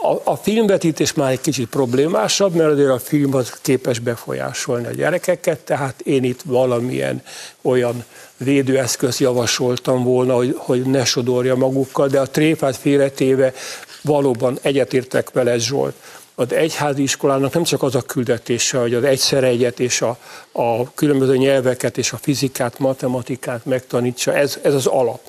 A, 0.00 0.30
a 0.30 0.36
filmvetítés 0.36 1.12
már 1.12 1.30
egy 1.30 1.40
kicsit 1.40 1.68
problémásabb, 1.68 2.54
mert 2.54 2.70
azért 2.70 2.90
a 2.90 2.98
film 2.98 3.34
az 3.34 3.52
képes 3.62 3.98
befolyásolni 3.98 4.86
a 4.86 4.90
gyerekeket, 4.90 5.58
tehát 5.58 6.00
én 6.00 6.24
itt 6.24 6.40
valamilyen 6.44 7.22
olyan 7.62 8.04
védőeszköz 8.36 9.18
javasoltam 9.18 10.04
volna, 10.04 10.34
hogy, 10.34 10.54
hogy 10.58 10.82
ne 10.82 11.04
sodorja 11.04 11.54
magukkal, 11.54 12.08
de 12.08 12.20
a 12.20 12.28
tréfát 12.28 12.76
félretéve 12.76 13.52
valóban 14.02 14.58
egyetértek 14.62 15.30
vele 15.30 15.58
Zsolt. 15.58 15.94
Az 16.34 16.52
egyházi 16.52 17.02
iskolának 17.02 17.54
nem 17.54 17.62
csak 17.62 17.82
az 17.82 17.94
a 17.94 18.02
küldetése, 18.02 18.78
hogy 18.78 18.94
az 18.94 19.04
egyszer 19.04 19.44
egyet 19.44 19.80
és 19.80 20.02
a, 20.02 20.18
a 20.52 20.92
különböző 20.94 21.36
nyelveket 21.36 21.98
és 21.98 22.12
a 22.12 22.16
fizikát, 22.16 22.78
matematikát 22.78 23.64
megtanítsa, 23.64 24.34
ez, 24.34 24.58
ez 24.62 24.74
az 24.74 24.86
alap, 24.86 25.20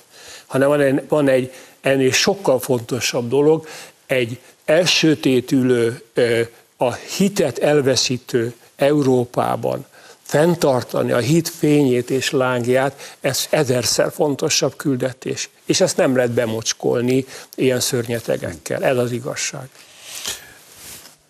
hanem 0.46 0.68
van 0.68 0.80
egy, 0.80 1.02
van 1.08 1.28
egy 1.28 1.54
ennél 1.82 2.12
sokkal 2.12 2.60
fontosabb 2.60 3.30
dolog, 3.30 3.68
egy 4.06 4.40
elsőtétülő, 4.70 6.02
a 6.78 6.94
hitet 6.94 7.58
elveszítő 7.58 8.54
Európában 8.76 9.86
fenntartani 10.22 11.12
a 11.12 11.18
hit 11.18 11.50
fényét 11.50 12.10
és 12.10 12.32
lángját, 12.32 13.18
ez 13.22 13.48
ezerszer 13.50 14.12
fontosabb 14.12 14.76
küldetés. 14.76 15.50
És 15.66 15.82
ezt 15.82 15.98
nem 15.98 16.16
lehet 16.16 16.32
bemocskolni 16.32 17.26
ilyen 17.56 17.80
szörnyetegekkel. 17.80 18.84
Ez 18.84 18.98
az 18.98 19.12
igazság. 19.12 19.70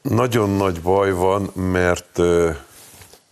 Nagyon 0.01 0.49
nagy 0.49 0.81
baj 0.81 1.11
van, 1.11 1.51
mert 1.53 2.19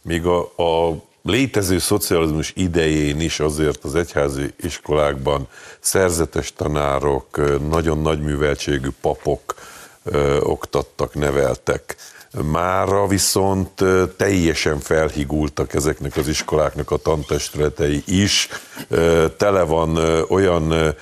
még 0.01 0.25
a, 0.25 0.39
a 0.39 1.03
létező 1.21 1.79
szocializmus 1.79 2.53
idején 2.55 3.19
is 3.19 3.39
azért 3.39 3.83
az 3.83 3.95
egyházi 3.95 4.53
iskolákban 4.61 5.47
szerzetes 5.79 6.53
tanárok, 6.53 7.59
nagyon 7.69 8.01
nagy 8.01 8.21
műveltségű 8.21 8.89
papok 9.01 9.55
ö, 10.11 10.39
oktattak, 10.39 11.13
neveltek. 11.13 11.95
Mára 12.51 13.07
viszont 13.07 13.83
teljesen 14.17 14.79
felhigultak 14.79 15.73
ezeknek 15.73 16.17
az 16.17 16.27
iskoláknak 16.27 16.91
a 16.91 16.97
tantestületei 16.97 18.03
is. 18.05 18.49
Tele 19.37 19.61
van 19.63 19.97
olyan 20.29 20.95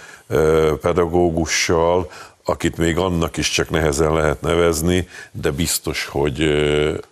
pedagógussal, 0.82 2.12
akit 2.44 2.78
még 2.78 2.98
annak 2.98 3.38
is 3.38 3.50
csak 3.50 3.70
nehezen 3.70 4.14
lehet 4.14 4.42
nevezni, 4.42 5.08
de 5.32 5.52
biztos, 5.52 6.06
hogy 6.06 6.42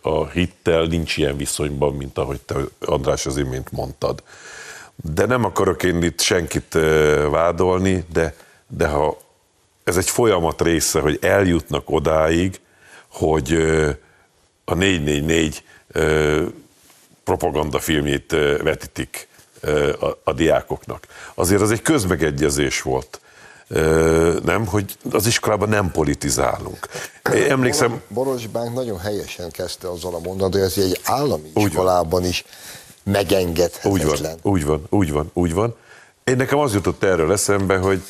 a 0.01 0.27
hittel 0.27 0.83
nincs 0.83 1.17
ilyen 1.17 1.37
viszonyban, 1.37 1.93
mint 1.93 2.17
ahogy 2.17 2.39
te, 2.41 2.55
András, 2.85 3.25
az 3.25 3.37
imént 3.37 3.71
mondtad. 3.71 4.23
De 4.95 5.25
nem 5.25 5.45
akarok 5.45 5.83
én 5.83 6.03
itt 6.03 6.21
senkit 6.21 6.77
vádolni, 7.29 8.05
de, 8.13 8.35
de 8.67 8.87
ha 8.87 9.17
ez 9.83 9.97
egy 9.97 10.09
folyamat 10.09 10.61
része, 10.61 10.99
hogy 10.99 11.17
eljutnak 11.21 11.89
odáig, 11.89 12.59
hogy 13.07 13.53
a 14.65 14.73
444 14.73 15.63
propagandafilmjét 17.23 18.31
vetítik 18.63 19.27
a, 19.99 20.07
a 20.23 20.33
diákoknak. 20.33 21.07
Azért 21.33 21.61
az 21.61 21.71
egy 21.71 21.81
közmegegyezés 21.81 22.81
volt 22.81 23.19
nem, 24.43 24.65
hogy 24.67 24.97
az 25.11 25.25
iskolában 25.25 25.69
nem 25.69 25.91
politizálunk. 25.91 26.87
Én 27.33 27.51
emlékszem... 27.51 28.01
Borosbánk 28.07 28.73
nagyon 28.73 28.99
helyesen 28.99 29.51
kezdte 29.51 29.89
azzal 29.89 30.15
a 30.15 30.19
mondat, 30.19 30.53
hogy 30.53 30.61
ez 30.61 30.77
egy 30.77 30.99
állami 31.03 31.51
iskolában 31.55 32.25
is 32.25 32.45
megengedhetetlen. 33.03 33.91
Úgy 33.91 34.05
van, 34.05 34.39
úgy 34.41 34.65
van, 34.65 34.85
úgy 34.89 35.11
van, 35.11 35.29
úgy 35.33 35.53
van. 35.53 35.75
Én 36.23 36.35
nekem 36.35 36.57
az 36.57 36.73
jutott 36.73 37.03
erről 37.03 37.31
eszembe, 37.31 37.77
hogy 37.77 38.01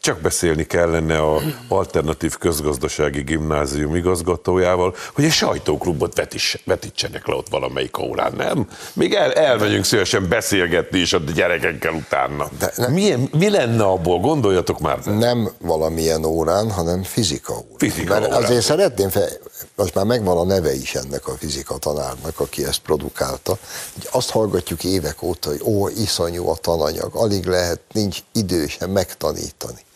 csak 0.00 0.20
beszélni 0.20 0.64
kellene 0.66 1.18
a 1.18 1.40
alternatív 1.68 2.36
közgazdasági 2.36 3.22
gimnázium 3.22 3.94
igazgatójával, 3.94 4.94
hogy 5.12 5.24
egy 5.24 5.30
sajtóklubot 5.30 6.14
vetis, 6.14 6.62
vetítsenek 6.64 7.26
le 7.26 7.34
ott 7.34 7.48
valamelyik 7.48 7.98
órán, 7.98 8.32
nem? 8.36 8.68
Még 8.92 9.14
el, 9.14 9.32
elmegyünk 9.32 9.84
szívesen 9.84 10.28
beszélgetni 10.28 10.98
is 10.98 11.12
a 11.12 11.18
gyerekekkel 11.18 11.92
utána. 11.92 12.48
De 12.58 12.72
nem, 12.76 12.92
Milyen, 12.92 13.28
mi 13.38 13.50
lenne 13.50 13.84
abból? 13.84 14.18
Gondoljatok 14.18 14.80
már. 14.80 15.04
Nem 15.04 15.50
valamilyen 15.58 16.24
órán, 16.24 16.70
hanem 16.70 17.02
fizika 17.02 17.52
órán. 17.52 17.78
Fizika 17.78 18.12
Mert 18.12 18.26
órán. 18.26 18.42
azért 18.42 18.62
szeretném, 18.62 19.08
fel, 19.08 19.28
most 19.74 19.94
már 19.94 20.04
megvan 20.04 20.36
a 20.36 20.44
neve 20.44 20.74
is 20.74 20.94
ennek 20.94 21.28
a 21.28 21.36
fizika 21.38 21.76
tanárnak, 21.78 22.40
aki 22.40 22.64
ezt 22.64 22.80
produkálta, 22.80 23.58
hogy 23.94 24.08
azt 24.10 24.30
hallgatjuk 24.30 24.84
évek 24.84 25.22
óta, 25.22 25.48
hogy 25.48 25.60
ó, 25.64 25.88
iszonyú 25.88 26.48
a 26.48 26.56
tananyag, 26.56 27.14
alig 27.14 27.44
lehet, 27.44 27.80
nincs 27.92 28.18
idő 28.32 28.66
sem 28.66 28.90
megtanítani 28.90 29.88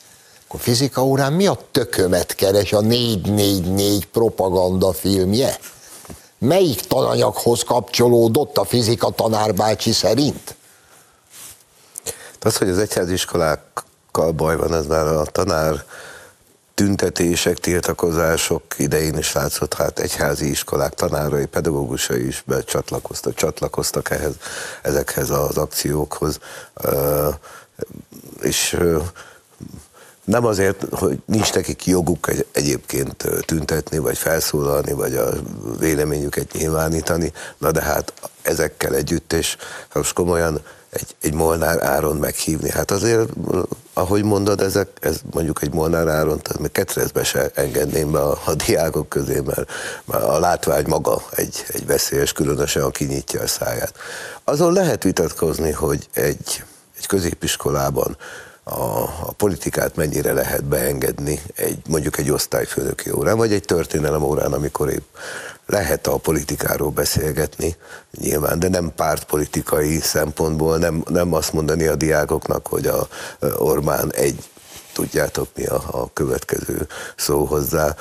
akkor 0.54 0.66
fizika 0.66 1.04
órán 1.04 1.32
mi 1.32 1.46
a 1.46 1.58
tökömet 1.70 2.34
keres 2.34 2.72
a 2.72 2.80
444 2.80 4.06
propaganda 4.06 4.92
filmje? 4.92 5.58
Melyik 6.38 6.80
tananyaghoz 6.80 7.62
kapcsolódott 7.62 8.56
a 8.56 8.64
fizika 8.64 9.10
tanárbácsi 9.10 9.92
szerint? 9.92 10.54
Az, 12.40 12.56
hogy 12.56 12.68
az 12.68 12.78
egyháziskolákkal 12.78 14.32
baj 14.32 14.56
van, 14.56 14.74
ez 14.74 14.86
már 14.86 15.06
a 15.06 15.24
tanár 15.24 15.84
tüntetések, 16.74 17.58
tiltakozások 17.58 18.62
idején 18.76 19.18
is 19.18 19.32
látszott, 19.32 19.74
hát 19.74 19.98
egyházi 19.98 20.50
iskolák 20.50 20.94
tanárai, 20.94 21.46
pedagógusai 21.46 22.26
is 22.26 22.42
becsatlakoztak, 22.46 23.34
csatlakoztak 23.34 24.10
ehhez, 24.10 24.34
ezekhez 24.82 25.30
az 25.30 25.56
akciókhoz, 25.56 26.38
és 28.40 28.76
nem 30.24 30.44
azért, 30.44 30.84
hogy 30.90 31.18
nincs 31.26 31.54
nekik 31.54 31.86
joguk 31.86 32.28
egy, 32.28 32.46
egyébként 32.52 33.28
tüntetni, 33.40 33.98
vagy 33.98 34.18
felszólalni, 34.18 34.92
vagy 34.92 35.14
a 35.14 35.28
véleményüket 35.78 36.52
nyilvánítani, 36.52 37.32
na 37.58 37.70
de 37.70 37.82
hát 37.82 38.12
ezekkel 38.42 38.94
együtt, 38.94 39.32
és 39.32 39.56
most 39.92 40.12
komolyan 40.12 40.60
egy, 40.90 41.16
egy 41.20 41.34
Molnár 41.34 41.82
Áron 41.82 42.16
meghívni, 42.16 42.70
hát 42.70 42.90
azért, 42.90 43.28
ahogy 43.92 44.22
mondod, 44.22 44.60
ezek, 44.60 44.88
ez 45.00 45.20
mondjuk 45.30 45.62
egy 45.62 45.72
Molnár 45.72 46.08
Áron, 46.08 46.42
tehát 46.42 46.60
még 46.60 46.72
ketrezbe 46.72 47.24
se 47.24 47.50
engedném 47.54 48.10
be 48.10 48.20
a, 48.20 48.40
a 48.44 48.54
diákok 48.54 49.08
közé, 49.08 49.40
mert, 49.40 49.70
mert 50.04 50.22
a 50.22 50.38
látvány 50.38 50.84
maga 50.88 51.22
egy, 51.30 51.64
egy 51.68 51.86
veszélyes, 51.86 52.32
különösen, 52.32 52.82
aki 52.82 53.04
nyitja 53.04 53.40
a 53.40 53.46
száját. 53.46 53.94
Azon 54.44 54.72
lehet 54.72 55.02
vitatkozni, 55.02 55.70
hogy 55.70 56.08
egy, 56.12 56.62
egy 56.98 57.06
középiskolában 57.06 58.16
a, 58.64 59.02
a 59.02 59.32
politikát 59.36 59.96
mennyire 59.96 60.32
lehet 60.32 60.64
beengedni 60.64 61.40
egy, 61.54 61.78
mondjuk 61.88 62.18
egy 62.18 62.30
osztályfőnöki 62.30 63.10
órán, 63.10 63.36
vagy 63.36 63.52
egy 63.52 63.64
történelem 63.64 64.22
órán, 64.22 64.52
amikor 64.52 64.90
épp 64.90 65.04
lehet 65.66 66.06
a 66.06 66.16
politikáról 66.16 66.90
beszélgetni, 66.90 67.76
nyilván, 68.20 68.58
de 68.58 68.68
nem 68.68 68.92
pártpolitikai 68.96 70.00
szempontból, 70.00 70.78
nem, 70.78 71.04
nem 71.08 71.32
azt 71.34 71.52
mondani 71.52 71.86
a 71.86 71.94
diákoknak, 71.94 72.66
hogy 72.66 72.86
a 72.86 73.08
Orbán 73.58 74.12
egy 74.12 74.38
tudjátok 74.94 75.48
mi 75.54 75.64
a, 75.64 75.82
a 75.90 76.10
következő 76.12 76.86
szó 77.16 77.44
hozzá, 77.44 77.94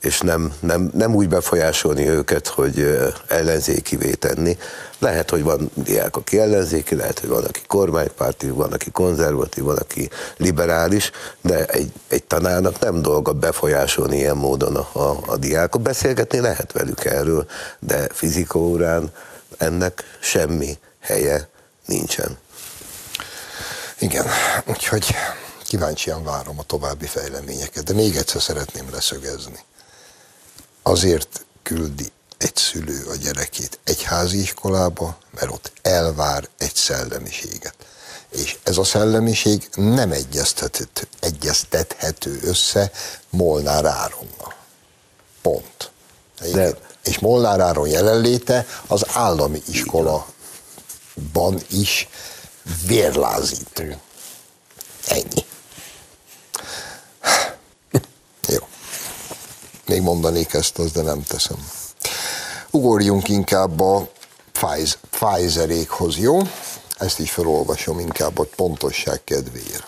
és 0.00 0.20
nem, 0.20 0.52
nem, 0.60 0.90
nem 0.94 1.14
úgy 1.14 1.28
befolyásolni 1.28 2.08
őket, 2.08 2.46
hogy 2.48 2.98
ellenzékivé 3.28 4.10
tenni. 4.10 4.58
Lehet, 4.98 5.30
hogy 5.30 5.42
van 5.42 5.70
diák, 5.74 6.16
aki 6.16 6.38
ellenzéki, 6.38 6.94
lehet, 6.94 7.18
hogy 7.18 7.28
van, 7.28 7.44
aki 7.44 7.60
kormánypárti, 7.66 8.48
van, 8.48 8.72
aki 8.72 8.90
konzervatív, 8.90 9.64
van, 9.64 9.76
aki 9.76 10.10
liberális, 10.36 11.10
de 11.40 11.64
egy, 11.64 11.92
egy 12.08 12.24
tanárnak 12.24 12.78
nem 12.78 13.02
dolga 13.02 13.32
befolyásolni 13.32 14.16
ilyen 14.16 14.36
módon 14.36 14.76
a, 14.76 14.88
a, 14.92 15.18
a 15.26 15.36
diákot. 15.36 15.82
Beszélgetni 15.82 16.40
lehet 16.40 16.72
velük 16.72 17.04
erről, 17.04 17.46
de 17.78 18.08
fizika 18.12 18.58
órán 18.58 19.10
ennek 19.58 20.04
semmi 20.20 20.78
helye 21.00 21.48
nincsen. 21.86 22.38
Igen, 23.98 24.26
úgyhogy 24.66 25.14
kíváncsian 25.66 26.24
várom 26.24 26.58
a 26.58 26.62
további 26.62 27.06
fejleményeket, 27.06 27.84
de 27.84 27.92
még 27.92 28.16
egyszer 28.16 28.42
szeretném 28.42 28.90
leszögezni. 28.90 29.64
Azért 30.82 31.44
küldi 31.62 32.12
egy 32.38 32.56
szülő 32.56 33.06
a 33.06 33.16
gyerekét 33.16 33.78
egy 33.84 34.02
házi 34.02 34.40
iskolába, 34.40 35.18
mert 35.30 35.50
ott 35.50 35.72
elvár 35.82 36.48
egy 36.58 36.74
szellemiséget. 36.74 37.74
És 38.28 38.58
ez 38.62 38.76
a 38.76 38.84
szellemiség 38.84 39.68
nem 39.74 40.12
egyeztethető, 40.12 41.02
egyeztethető 41.20 42.40
össze 42.42 42.90
Molnár 43.30 43.84
Áronnal. 43.84 44.54
Pont. 45.42 45.90
De... 46.52 46.76
És 47.04 47.18
Molnár 47.18 47.60
Áron 47.60 47.88
jelenléte 47.88 48.66
az 48.86 49.06
állami 49.12 49.62
iskolaban 49.68 51.62
is 51.70 52.08
vérlázít. 52.86 53.82
Ennyi. 55.06 55.45
Még 59.86 60.02
mondanék 60.02 60.54
ezt, 60.54 60.78
az, 60.78 60.92
de 60.92 61.02
nem 61.02 61.22
teszem. 61.22 61.56
Ugorjunk 62.70 63.28
inkább 63.28 63.80
a 63.80 64.08
Pfizerékhoz, 65.10 66.16
jó? 66.16 66.38
Ezt 66.98 67.18
is 67.18 67.30
felolvasom 67.30 67.98
inkább 67.98 68.38
a 68.38 68.46
pontosság 68.56 69.24
kedvéért. 69.24 69.86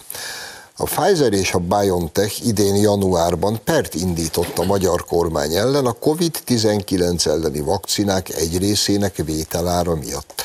A 0.76 0.84
Pfizer 0.84 1.32
és 1.32 1.52
a 1.52 1.58
BioNTech 1.58 2.46
idén 2.46 2.74
januárban 2.74 3.60
pert 3.64 3.94
indított 3.94 4.58
a 4.58 4.64
magyar 4.64 5.04
kormány 5.04 5.54
ellen 5.54 5.86
a 5.86 5.92
COVID-19 5.92 7.26
elleni 7.26 7.60
vakcinák 7.60 8.28
egy 8.34 8.58
részének 8.58 9.16
vételára 9.16 9.94
miatt. 9.94 10.42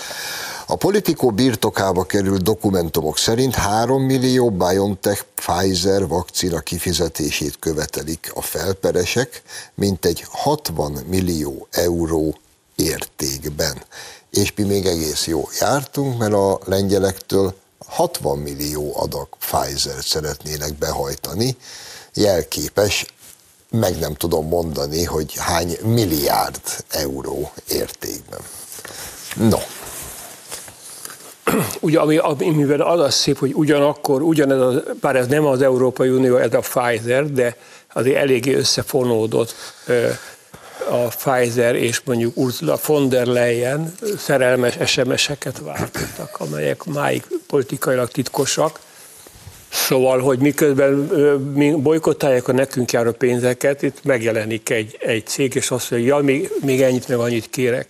A 0.74 0.76
politikó 0.76 1.32
birtokába 1.32 2.04
került 2.04 2.44
dokumentumok 2.44 3.18
szerint 3.18 3.56
3 3.56 4.04
millió 4.04 4.50
BioNTech 4.50 5.26
Pfizer 5.36 6.08
vakcina 6.08 6.60
kifizetését 6.60 7.60
követelik 7.60 8.32
a 8.34 8.42
felperesek, 8.42 9.42
mint 9.74 10.06
egy 10.06 10.24
60 10.28 10.92
millió 11.08 11.68
euró 11.72 12.38
értékben. 12.76 13.84
És 14.30 14.54
mi 14.56 14.64
még 14.64 14.86
egész 14.86 15.26
jó 15.26 15.50
jártunk, 15.60 16.18
mert 16.18 16.34
a 16.34 16.60
lengyelektől 16.66 17.56
60 17.88 18.38
millió 18.38 18.94
adag 18.96 19.28
Pfizer-t 19.40 20.06
szeretnének 20.06 20.78
behajtani. 20.78 21.58
Jelképes, 22.14 23.06
meg 23.70 24.00
nem 24.00 24.14
tudom 24.14 24.48
mondani, 24.48 25.04
hogy 25.04 25.34
hány 25.38 25.78
milliárd 25.84 26.62
euró 26.90 27.52
értékben. 27.68 28.40
No, 29.36 29.60
ugye, 31.80 32.00
ami, 32.00 32.18
amivel 32.18 32.82
az 32.82 33.00
a 33.00 33.10
szép, 33.10 33.38
hogy 33.38 33.54
ugyanakkor, 33.54 34.22
ugyanez, 34.22 34.60
a, 34.60 34.84
bár 35.02 35.16
ez 35.16 35.28
nem 35.28 35.46
az 35.46 35.62
Európai 35.62 36.10
Unió, 36.10 36.38
ez 36.38 36.54
a 36.54 36.60
Pfizer, 36.60 37.32
de 37.32 37.56
azért 37.94 38.18
eléggé 38.18 38.54
összefonódott 38.54 39.56
a 40.90 41.08
Pfizer 41.08 41.76
és 41.76 42.02
mondjuk 42.06 42.38
Ursula 42.38 42.80
von 42.86 43.10
der 43.10 43.26
Leyen 43.26 43.94
szerelmes 44.18 44.78
SMS-eket 44.86 45.60
váltottak, 45.60 46.36
amelyek 46.40 46.84
máig 46.84 47.24
politikailag 47.48 48.10
titkosak. 48.10 48.80
Szóval, 49.70 50.20
hogy 50.20 50.40
miközben 50.40 51.08
bolykottálják 51.82 52.48
a 52.48 52.52
nekünk 52.52 52.92
járó 52.92 53.12
pénzeket, 53.12 53.82
itt 53.82 54.04
megjelenik 54.04 54.70
egy, 54.70 54.98
egy 55.00 55.26
cég, 55.26 55.56
és 55.56 55.72
azt 55.72 55.92
mondja, 55.92 56.16
ja, 56.16 56.24
még, 56.24 56.52
még 56.62 56.82
ennyit 56.82 57.08
meg 57.08 57.18
annyit 57.18 57.50
kérek. 57.50 57.88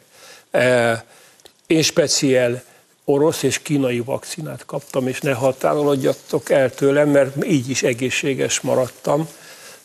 Én 1.68 1.82
speciál 1.82 2.64
orosz 3.06 3.44
és 3.44 3.60
kínai 3.62 4.00
vakcinát 4.00 4.66
kaptam, 4.66 5.08
és 5.08 5.20
ne 5.20 5.34
határolodjatok 5.34 6.50
el 6.50 6.74
tőlem, 6.74 7.10
mert 7.10 7.46
így 7.46 7.70
is 7.70 7.84
egészséges 7.84 8.60
maradtam. 8.60 9.28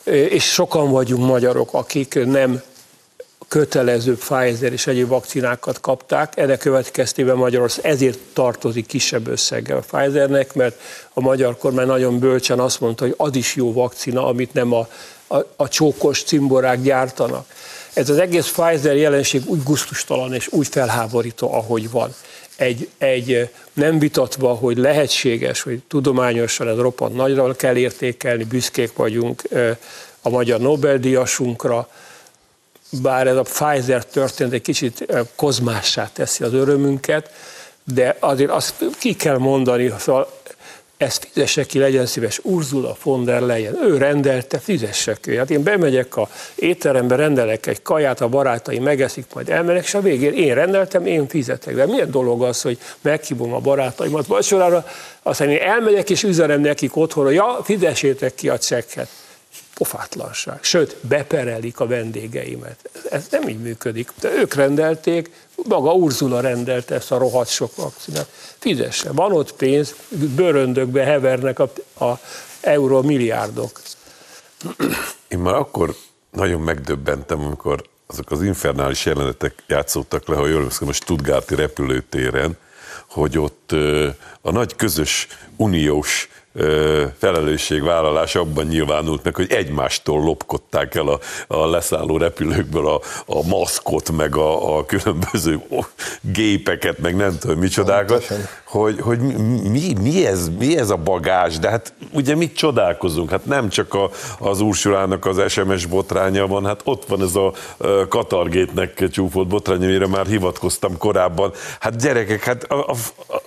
És 0.05 0.53
sokan 0.53 0.91
vagyunk 0.91 1.27
magyarok, 1.27 1.75
akik 1.75 2.25
nem 2.25 2.63
kötelező 3.49 4.17
Pfizer 4.17 4.73
és 4.73 4.87
egyéb 4.87 5.09
vakcinákat 5.09 5.81
kapták. 5.81 6.37
Ennek 6.37 6.59
következtében 6.59 7.37
Magyarország 7.37 7.85
ezért 7.85 8.19
tartozik 8.33 8.87
kisebb 8.87 9.27
összeggel 9.27 9.77
a 9.77 9.97
Pfizernek, 9.97 10.55
mert 10.55 10.81
a 11.13 11.21
magyar 11.21 11.57
kormány 11.57 11.87
nagyon 11.87 12.19
bölcsen 12.19 12.59
azt 12.59 12.81
mondta, 12.81 13.05
hogy 13.05 13.15
az 13.17 13.37
is 13.37 13.55
jó 13.55 13.73
vakcina, 13.73 14.27
amit 14.27 14.53
nem 14.53 14.73
a, 14.73 14.89
a, 15.27 15.37
a 15.57 15.69
csókos 15.69 16.23
cimborák 16.23 16.83
gyártanak. 16.83 17.47
Ez 17.93 18.09
az 18.11 18.19
egész 18.19 18.51
Pfizer 18.51 18.97
jelenség 18.97 19.43
úgy 19.47 19.63
guztustalan 19.63 20.35
és 20.35 20.49
úgy 20.51 20.69
felháborító, 20.69 21.53
ahogy 21.53 21.91
van. 21.91 22.15
Egy, 22.59 22.89
egy 22.99 23.49
nem 23.73 23.99
vitatva, 23.99 24.55
hogy 24.55 24.77
lehetséges, 24.77 25.63
hogy 25.63 25.83
tudományosan 25.89 26.69
ez 26.69 26.77
roppant 26.77 27.15
nagyra 27.15 27.55
kell 27.55 27.77
értékelni, 27.77 28.45
büszkék 28.45 28.97
vagyunk 28.97 29.43
a 30.23 30.29
magyar 30.29 30.61
Nobel-díjasunkra, 30.61 31.89
bár 33.03 33.27
ez 33.27 33.37
a 33.37 33.43
Pfizer 33.43 34.05
történet 34.05 34.53
egy 34.53 34.63
kicsit 34.63 35.07
kozmássá 35.35 36.11
teszi 36.13 36.45
az 36.45 36.53
örömünket, 36.53 37.31
de 37.85 38.17
azért 38.21 38.51
azt 38.51 38.75
ki 38.99 39.15
kell 39.15 39.39
mondani, 39.39 39.93
szóval 39.99 40.38
ezt 40.99 41.29
fizesse 41.33 41.65
ki, 41.65 41.79
legyen 41.79 42.07
szíves, 42.07 42.41
Ursula 42.43 42.97
von 43.03 43.25
der 43.25 43.41
Leyen, 43.41 43.75
ő 43.85 43.97
rendelte, 43.97 44.59
fizesse 44.59 45.17
ki. 45.21 45.37
Hát 45.37 45.51
én 45.51 45.63
bemegyek 45.63 46.17
a 46.17 46.29
étterembe, 46.55 47.17
rendelek 47.17 47.67
egy 47.67 47.83
kaját, 47.83 48.21
a 48.21 48.29
barátaim 48.29 48.83
megeszik, 48.83 49.25
majd 49.35 49.49
elmenek, 49.49 49.85
és 49.85 49.95
a 49.95 50.01
végén 50.01 50.33
én 50.33 50.55
rendeltem, 50.55 51.07
én 51.07 51.29
fizetek. 51.29 51.75
De 51.75 51.87
milyen 51.87 52.11
dolog 52.11 52.43
az, 52.43 52.63
hogy 52.63 52.79
meghívom 53.01 53.53
a 53.53 53.59
barátaimat 53.59 54.27
vacsorára, 54.27 54.87
aztán 55.23 55.51
én 55.51 55.61
elmegyek 55.61 56.11
és 56.11 56.23
üzenem 56.23 56.61
nekik 56.61 56.97
otthonra, 56.97 57.31
ja, 57.31 57.61
fizessétek 57.63 58.35
ki 58.35 58.49
a 58.49 58.59
csekket 58.59 59.09
pofátlanság. 59.79 60.59
Sőt, 60.63 60.97
beperelik 61.01 61.81
a 61.81 61.87
vendégeimet. 61.87 62.91
Ez 63.11 63.27
nem 63.31 63.49
így 63.49 63.59
működik. 63.59 64.13
De 64.21 64.31
ők 64.31 64.55
rendelték, 64.55 65.31
maga 65.69 65.93
Urzula 65.93 66.41
rendelte 66.41 66.95
ezt 66.95 67.13
a 67.13 67.19
rohadt 67.19 67.49
sok 67.49 67.77
vakcinát. 67.77 68.29
Fizesse, 68.59 69.13
van 69.13 69.33
ott 69.33 69.53
pénz, 69.53 69.95
bőröndökbe 70.09 71.05
hevernek 71.05 71.59
a, 71.59 71.73
a 72.05 72.21
euró 72.61 73.03
milliárdok. 73.03 73.81
Én 75.29 75.39
már 75.39 75.55
akkor 75.55 75.95
nagyon 76.31 76.61
megdöbbentem, 76.61 77.41
amikor 77.41 77.85
azok 78.07 78.31
az 78.31 78.43
infernális 78.43 79.05
jelenetek 79.05 79.55
játszottak 79.67 80.29
le, 80.29 80.37
ha 80.37 80.47
jól 80.47 80.69
a 80.81 80.93
Stuttgarti 80.93 81.55
repülőtéren, 81.55 82.57
hogy 83.09 83.39
ott 83.39 83.73
a 84.41 84.51
nagy 84.51 84.77
közös 84.77 85.27
uniós 85.57 86.29
felelősségvállalás 87.19 88.35
abban 88.35 88.67
nyilvánult 88.67 89.25
meg, 89.25 89.35
hogy 89.35 89.53
egymástól 89.53 90.21
lopkodták 90.21 90.95
el 90.95 91.09
a, 91.09 91.19
a 91.47 91.67
leszálló 91.67 92.17
repülőkből 92.17 92.89
a, 92.89 93.01
a 93.27 93.47
maszkot, 93.47 94.11
meg 94.11 94.37
a, 94.37 94.77
a 94.77 94.85
különböző 94.85 95.61
gépeket, 96.21 96.99
meg 96.99 97.17
nem 97.17 97.39
tudom 97.39 97.59
micsodákat, 97.59 98.33
hogy, 98.65 99.01
hogy 99.01 99.19
mi, 99.71 99.93
mi, 100.01 100.27
ez, 100.27 100.51
mi 100.59 100.79
ez 100.79 100.91
a 100.91 100.97
bagás, 100.97 101.59
de 101.59 101.69
hát 101.69 101.93
ugye 102.13 102.35
mit 102.35 102.57
csodálkozunk, 102.57 103.31
hát 103.31 103.45
nem 103.45 103.69
csak 103.69 103.95
a, 103.95 104.11
az 104.39 104.61
Ursulának 104.61 105.27
az 105.27 105.43
SMS 105.49 105.87
botránya 105.87 106.47
van, 106.47 106.67
hát 106.67 106.81
ott 106.85 107.05
van 107.05 107.23
ez 107.23 107.35
a 107.35 107.53
Katargétnek 108.09 109.09
csúfolt 109.11 109.49
botrány, 109.49 109.85
amire 109.85 110.07
már 110.07 110.27
hivatkoztam 110.27 110.99
korábban, 110.99 111.53
hát 111.81 111.97
gyerekek, 111.97 112.45
hát 112.45 112.65
a, 112.65 112.91
a, 112.91 112.95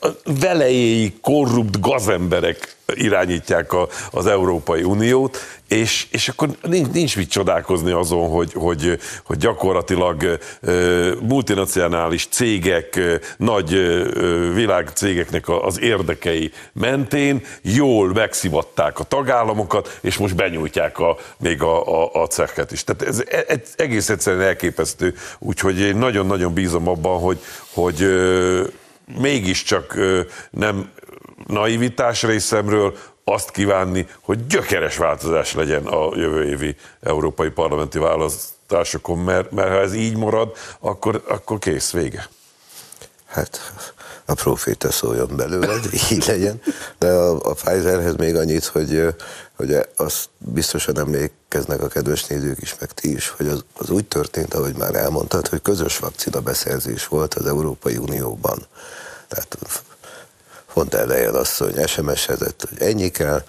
a 0.02 0.08
velejéi 0.39 1.13
korrupt 1.21 1.80
gazemberek 1.80 2.80
irányítják 2.93 3.73
a, 3.73 3.88
az 4.12 4.25
Európai 4.25 4.84
Uniót, 4.84 5.38
és, 5.67 6.08
és 6.12 6.27
akkor 6.27 6.49
nincs, 6.62 6.88
nincs 6.88 7.17
mit 7.17 7.30
csodálkozni 7.30 7.91
azon, 7.91 8.30
hogy, 8.30 8.54
hogy, 8.54 8.99
hogy 9.23 9.38
gyakorlatilag 9.38 10.39
multinacionális 11.21 12.27
cégek, 12.32 12.99
nagy 13.38 13.69
világcégeknek 14.54 15.49
az 15.49 15.80
érdekei 15.80 16.51
mentén 16.73 17.41
jól 17.62 18.13
megszivatták 18.13 18.99
a 18.99 19.04
tagállamokat, 19.04 19.99
és 20.01 20.17
most 20.17 20.36
benyújtják 20.36 20.99
a, 20.99 21.17
még 21.38 21.62
a, 21.62 22.04
a, 22.04 22.21
a 22.21 22.27
cekket 22.27 22.71
is. 22.71 22.84
Tehát 22.84 23.01
ez, 23.01 23.23
ez 23.47 23.60
egész 23.75 24.10
egyszerűen 24.10 24.47
elképesztő, 24.47 25.13
úgyhogy 25.39 25.80
én 25.80 25.95
nagyon-nagyon 25.97 26.54
bízom 26.54 26.88
abban, 26.88 27.19
hogy, 27.19 27.39
hogy 27.73 28.08
mégiscsak 29.19 29.99
nem 30.49 30.89
naivitás 31.52 32.24
részemről 32.24 32.98
azt 33.24 33.52
kívánni, 33.52 34.08
hogy 34.22 34.48
gyökeres 34.48 34.98
változás 34.98 35.54
legyen 35.54 35.86
a 35.86 36.16
jövő 36.16 36.46
évi 36.46 36.76
európai 37.02 37.50
parlamenti 37.50 37.98
választásokon, 38.00 39.18
mert, 39.18 39.52
mert 39.52 39.70
ha 39.70 39.80
ez 39.80 39.94
így 39.94 40.18
marad, 40.18 40.56
akkor, 40.80 41.24
akkor 41.28 41.60
kész, 41.60 41.92
vége. 41.92 42.30
Hát 43.26 43.74
a 44.26 44.34
proféta 44.34 44.92
szóljon 44.92 45.36
belőle, 45.36 45.80
így 46.12 46.26
legyen. 46.28 46.62
De 46.98 47.08
a, 47.08 47.50
a 47.50 47.54
Pfizerhez 47.54 48.16
még 48.16 48.36
annyit, 48.36 48.66
hogy, 48.66 49.16
hogy 49.56 49.78
azt 49.96 50.30
biztosan 50.38 51.00
emlékeznek 51.00 51.82
a 51.82 51.88
kedves 51.88 52.26
nézők 52.26 52.62
is, 52.62 52.76
meg 52.80 52.92
ti 52.92 53.14
is, 53.14 53.28
hogy 53.30 53.48
az, 53.48 53.64
az 53.78 53.90
úgy 53.90 54.06
történt, 54.06 54.54
ahogy 54.54 54.76
már 54.76 54.96
elmondtad, 54.96 55.48
hogy 55.48 55.62
közös 55.62 55.98
vakcina 55.98 56.40
beszerzés 56.40 57.08
volt 57.08 57.34
az 57.34 57.46
Európai 57.46 57.98
Unióban. 57.98 58.66
Tehát 59.28 59.58
von 60.73 60.88
der 60.89 61.07
Leyen 61.07 61.36
asszony 61.36 61.86
SMS-ezett, 61.86 62.65
hogy 62.69 62.88
ennyi 62.88 63.10
kell, 63.10 63.43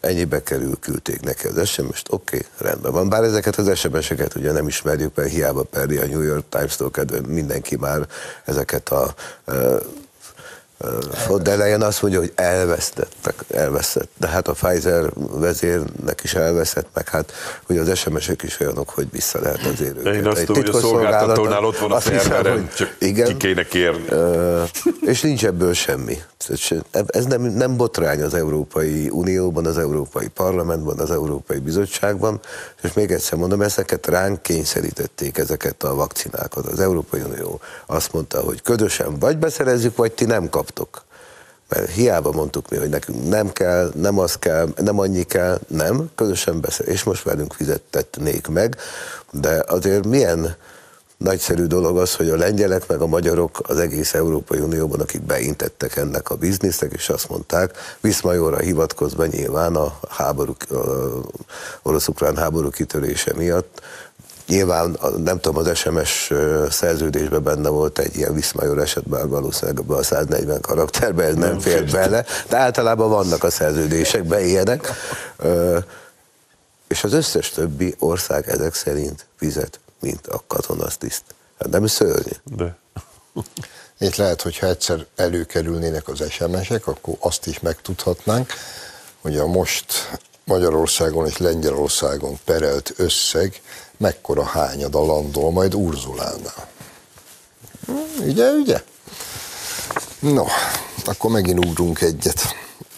ennyibe 0.00 0.42
kerül, 0.42 0.78
küldték 0.80 1.20
neki 1.20 1.46
az 1.46 1.68
SMS-t, 1.68 2.12
oké, 2.12 2.36
okay, 2.36 2.68
rendben 2.70 2.92
van. 2.92 3.08
Bár 3.08 3.22
ezeket 3.22 3.56
az 3.56 3.78
SMS-eket 3.78 4.34
ugye 4.34 4.52
nem 4.52 4.68
ismerjük, 4.68 5.14
mert 5.14 5.30
hiába 5.30 5.62
perli 5.62 5.96
a 5.96 6.06
New 6.06 6.22
York 6.22 6.44
Times-tól 6.48 6.90
kedve 6.90 7.20
mindenki 7.20 7.76
már 7.76 8.06
ezeket 8.44 8.88
a 8.88 9.14
von 11.26 11.42
der 11.42 11.58
Leyen 11.58 11.82
azt 11.82 12.02
mondja, 12.02 12.20
hogy 12.20 12.32
elvesztettek, 12.34 13.34
elveszett. 13.50 14.08
De 14.16 14.26
hát 14.26 14.48
a 14.48 14.52
Pfizer 14.52 15.10
vezérnek 15.14 16.20
is 16.22 16.34
elveszett, 16.34 16.86
meg 16.94 17.08
hát 17.08 17.32
hogy 17.66 17.78
az 17.78 17.98
SMS-ek 17.98 18.42
is 18.42 18.60
olyanok, 18.60 18.88
hogy 18.88 19.06
vissza 19.10 19.40
lehet 19.40 19.66
azért 19.66 19.98
őket. 19.98 20.14
Én 20.14 20.26
azt 20.26 20.44
tudom, 20.44 20.62
hogy 20.62 20.74
a 20.74 20.78
szolgáltatónál 20.78 21.64
ott 21.64 21.78
van 21.78 21.92
a 21.92 22.00
szerverem, 22.00 22.70
csak 22.76 22.96
igen, 22.98 23.26
ki 23.26 23.36
kéne 23.36 23.64
kérni. 23.64 24.04
És 25.00 25.20
nincs 25.20 25.44
ebből 25.44 25.72
semmi. 25.72 26.18
Ez 27.06 27.24
nem, 27.24 27.42
nem 27.42 27.76
botrány 27.76 28.22
az 28.22 28.34
Európai 28.34 29.08
Unióban, 29.08 29.66
az 29.66 29.78
Európai 29.78 30.28
Parlamentben, 30.28 30.98
az 30.98 31.10
Európai 31.10 31.58
Bizottságban, 31.58 32.40
és 32.82 32.92
még 32.92 33.10
egyszer 33.10 33.38
mondom, 33.38 33.62
ezeket 33.62 34.06
ránk 34.06 34.42
kényszerítették, 34.42 35.38
ezeket 35.38 35.82
a 35.82 35.94
vakcinákat. 35.94 36.66
Az 36.66 36.80
Európai 36.80 37.20
Unió 37.20 37.60
azt 37.86 38.12
mondta, 38.12 38.40
hogy 38.40 38.62
ködösen 38.62 39.18
vagy 39.18 39.38
beszerezzük, 39.38 39.96
vagy 39.96 40.12
ti 40.12 40.24
nem 40.24 40.48
kaptok. 40.48 40.75
Mert 41.68 41.90
hiába 41.90 42.32
mondtuk 42.32 42.70
mi, 42.70 42.76
hogy 42.76 42.88
nekünk 42.88 43.28
nem 43.28 43.52
kell, 43.52 43.92
nem 43.94 44.18
az 44.18 44.34
kell, 44.38 44.68
nem 44.76 44.98
annyi 44.98 45.22
kell, 45.22 45.58
nem, 45.68 46.10
közösen 46.14 46.60
beszél, 46.60 46.86
és 46.86 47.02
most 47.02 47.22
velünk 47.22 47.52
fizettetnék 47.52 48.46
meg, 48.46 48.76
de 49.30 49.64
azért 49.66 50.06
milyen 50.06 50.56
nagyszerű 51.16 51.64
dolog 51.64 51.98
az, 51.98 52.14
hogy 52.14 52.28
a 52.28 52.36
lengyelek 52.36 52.88
meg 52.88 53.00
a 53.00 53.06
magyarok 53.06 53.58
az 53.62 53.78
egész 53.78 54.14
Európai 54.14 54.58
Unióban, 54.58 55.00
akik 55.00 55.22
beintettek 55.22 55.96
ennek 55.96 56.30
a 56.30 56.36
biznisznek, 56.36 56.92
és 56.92 57.08
azt 57.08 57.28
mondták, 57.28 57.96
Viszmajorra 58.00 58.58
hivatkozva 58.58 59.26
nyilván 59.26 59.76
a 59.76 59.98
háború, 60.08 60.56
orosz-ukrán 61.82 62.36
háború 62.36 62.70
kitörése 62.70 63.34
miatt, 63.34 63.80
Nyilván 64.46 64.98
nem 65.24 65.40
tudom, 65.40 65.56
az 65.56 65.76
SMS 65.76 66.32
szerződésben 66.70 67.42
benne 67.42 67.68
volt 67.68 67.98
egy 67.98 68.16
ilyen 68.16 68.34
Viszmajor 68.34 68.78
esetben, 68.78 69.28
valószínűleg 69.28 69.90
a 69.90 70.02
140 70.02 70.60
karakterben 70.60 71.26
ez 71.26 71.34
nem, 71.34 71.48
nem 71.48 71.60
fér 71.60 71.90
bele, 71.90 72.24
de 72.48 72.56
általában 72.56 73.08
vannak 73.08 73.44
a 73.44 73.50
szerződésekben 73.50 74.44
ilyenek. 74.44 74.92
És 76.88 77.04
az 77.04 77.12
összes 77.12 77.50
többi 77.50 77.94
ország 77.98 78.48
ezek 78.48 78.74
szerint 78.74 79.26
fizet 79.36 79.80
mint 80.00 80.26
a 80.26 80.42
katonasztiszt. 80.46 81.24
Hát 81.58 81.70
nem 81.70 81.86
szörnyű. 81.86 82.30
De. 82.56 82.76
Itt 83.98 84.16
lehet, 84.16 84.42
hogyha 84.42 84.66
egyszer 84.66 85.06
előkerülnének 85.16 86.08
az 86.08 86.30
SMS-ek, 86.30 86.86
akkor 86.86 87.14
azt 87.18 87.46
is 87.46 87.60
megtudhatnánk, 87.60 88.52
hogy 89.20 89.36
a 89.36 89.46
most 89.46 90.18
Magyarországon 90.50 91.26
és 91.26 91.36
Lengyelországon 91.36 92.38
perelt 92.44 92.92
összeg 92.96 93.60
mekkora 93.96 94.44
hányada 94.44 95.04
landol 95.04 95.50
majd 95.50 95.74
Urzulánál. 95.74 96.68
Ugye, 98.26 98.50
ugye? 98.50 98.82
No, 100.18 100.44
akkor 101.04 101.30
megint 101.30 101.64
ugrunk 101.64 102.00
egyet. 102.00 102.42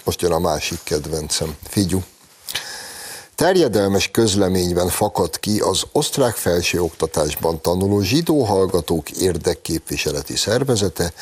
Most 0.05 0.23
jön 0.23 0.33
a 0.33 0.39
másik 0.39 0.79
kedvencem. 0.83 1.57
Figyú. 1.69 2.03
Terjedelmes 3.35 4.11
közleményben 4.11 4.89
fakad 4.89 5.41
ki 5.41 5.61
az 5.61 5.83
osztrák 5.93 6.35
felsőoktatásban 6.37 7.61
tanuló 7.61 8.01
zsidó 8.01 8.43
hallgatók 8.43 9.11
érdekképviseleti 9.11 10.37
szervezete, 10.37 11.13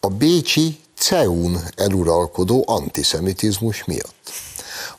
a 0.00 0.08
Bécsi 0.08 0.80
CEUN 0.98 1.60
eluralkodó 1.76 2.64
antiszemitizmus 2.66 3.84
miatt. 3.84 4.32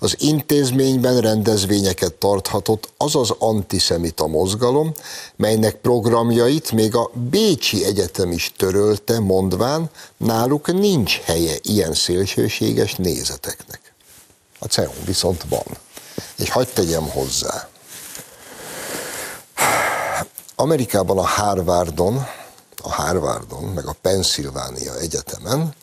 Az 0.03 0.15
intézményben 0.19 1.19
rendezvényeket 1.19 2.13
tarthatott 2.13 2.93
az 2.97 3.15
az 3.15 3.33
antiszemita 3.37 4.27
mozgalom, 4.27 4.91
melynek 5.35 5.75
programjait 5.75 6.71
még 6.71 6.95
a 6.95 7.09
Bécsi 7.13 7.85
Egyetem 7.85 8.31
is 8.31 8.51
törölte, 8.57 9.19
mondván, 9.19 9.89
náluk 10.17 10.73
nincs 10.73 11.19
helye 11.19 11.55
ilyen 11.61 11.93
szélsőséges 11.93 12.95
nézeteknek. 12.95 13.93
A 14.59 14.65
CEUN 14.65 15.03
viszont 15.05 15.45
van. 15.49 15.65
És 16.37 16.49
hagyd 16.49 16.73
tegyem 16.73 17.09
hozzá. 17.09 17.69
Amerikában 20.55 21.17
a 21.17 21.25
Harvardon, 21.25 22.25
a 22.81 22.91
Harvardon, 22.91 23.63
meg 23.63 23.85
a 23.85 23.95
Pennsylvania 24.01 24.97
Egyetemen 24.99 25.73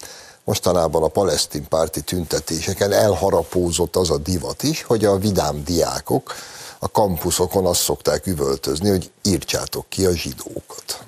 mostanában 0.48 1.02
a 1.02 1.08
palesztin 1.08 1.68
párti 1.68 2.00
tüntetéseken 2.00 2.92
elharapózott 2.92 3.96
az 3.96 4.10
a 4.10 4.18
divat 4.18 4.62
is, 4.62 4.82
hogy 4.82 5.04
a 5.04 5.18
vidám 5.18 5.64
diákok 5.64 6.34
a 6.78 6.90
kampuszokon 6.90 7.66
azt 7.66 7.80
szokták 7.80 8.26
üvöltözni, 8.26 8.88
hogy 8.88 9.10
írtsátok 9.22 9.88
ki 9.88 10.06
a 10.06 10.16
zsidókat. 10.16 11.04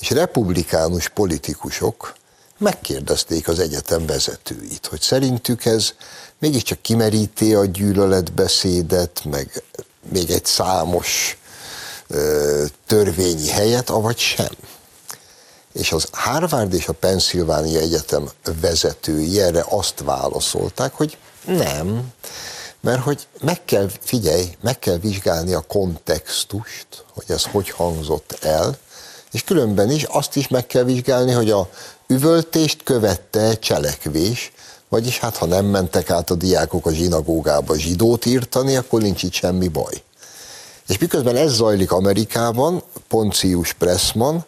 És 0.00 0.10
republikánus 0.10 1.08
politikusok 1.08 2.14
megkérdezték 2.58 3.48
az 3.48 3.58
egyetem 3.58 4.06
vezetőit, 4.06 4.86
hogy 4.86 5.00
szerintük 5.00 5.64
ez 5.64 5.92
mégiscsak 6.38 6.82
kimeríti 6.82 7.54
a 7.54 7.64
gyűlöletbeszédet, 7.64 9.24
meg 9.24 9.62
még 10.12 10.30
egy 10.30 10.44
számos 10.44 11.38
ö, 12.06 12.64
törvényi 12.86 13.48
helyet, 13.48 13.90
avagy 13.90 14.18
sem. 14.18 14.50
És 15.72 15.92
az 15.92 16.08
Harvard 16.12 16.74
és 16.74 16.88
a 16.88 16.92
Pennsylvania 16.92 17.80
Egyetem 17.80 18.28
vezetői 18.60 19.40
erre 19.40 19.64
azt 19.68 20.02
válaszolták, 20.04 20.92
hogy 20.92 21.16
nem, 21.46 22.12
mert 22.80 23.02
hogy 23.02 23.26
meg 23.40 23.64
kell, 23.64 23.88
figyelj, 24.00 24.56
meg 24.60 24.78
kell 24.78 24.96
vizsgálni 24.96 25.52
a 25.52 25.60
kontextust, 25.60 26.86
hogy 27.14 27.24
ez 27.26 27.44
hogy 27.44 27.70
hangzott 27.70 28.38
el, 28.40 28.78
és 29.32 29.44
különben 29.44 29.90
is 29.90 30.02
azt 30.02 30.36
is 30.36 30.48
meg 30.48 30.66
kell 30.66 30.84
vizsgálni, 30.84 31.32
hogy 31.32 31.50
a 31.50 31.68
üvöltést 32.06 32.82
követte 32.82 33.58
cselekvés, 33.58 34.52
vagyis 34.88 35.18
hát 35.18 35.36
ha 35.36 35.46
nem 35.46 35.64
mentek 35.64 36.10
át 36.10 36.30
a 36.30 36.34
diákok 36.34 36.86
a 36.86 36.92
zsinagógába 36.92 37.78
zsidót 37.78 38.26
írtani, 38.26 38.76
akkor 38.76 39.00
nincs 39.00 39.22
itt 39.22 39.32
semmi 39.32 39.68
baj. 39.68 40.02
És 40.88 40.98
miközben 40.98 41.36
ez 41.36 41.52
zajlik 41.52 41.92
Amerikában, 41.92 42.82
Poncius 43.08 43.72
Pressman 43.72 44.44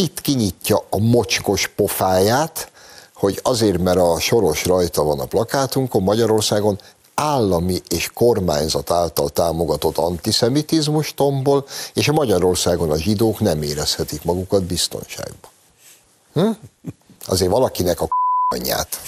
itt 0.00 0.20
kinyitja 0.20 0.84
a 0.90 0.98
mocskos 0.98 1.66
pofáját, 1.76 2.70
hogy 3.14 3.40
azért, 3.42 3.78
mert 3.78 3.98
a 3.98 4.20
soros 4.20 4.64
rajta 4.64 5.02
van 5.02 5.20
a 5.20 5.24
plakátunkon 5.24 6.02
Magyarországon, 6.02 6.78
állami 7.14 7.82
és 7.88 8.10
kormányzat 8.14 8.90
által 8.90 9.28
támogatott 9.28 9.96
antiszemitizmus 9.96 11.14
tombol, 11.14 11.66
és 11.94 12.08
a 12.08 12.12
Magyarországon 12.12 12.90
a 12.90 12.98
zsidók 12.98 13.40
nem 13.40 13.62
érezhetik 13.62 14.24
magukat 14.24 14.62
biztonságban. 14.62 15.50
Hm? 16.32 16.50
Azért 17.26 17.50
valakinek 17.50 18.00
a 18.00 18.08
anyját. 18.54 19.00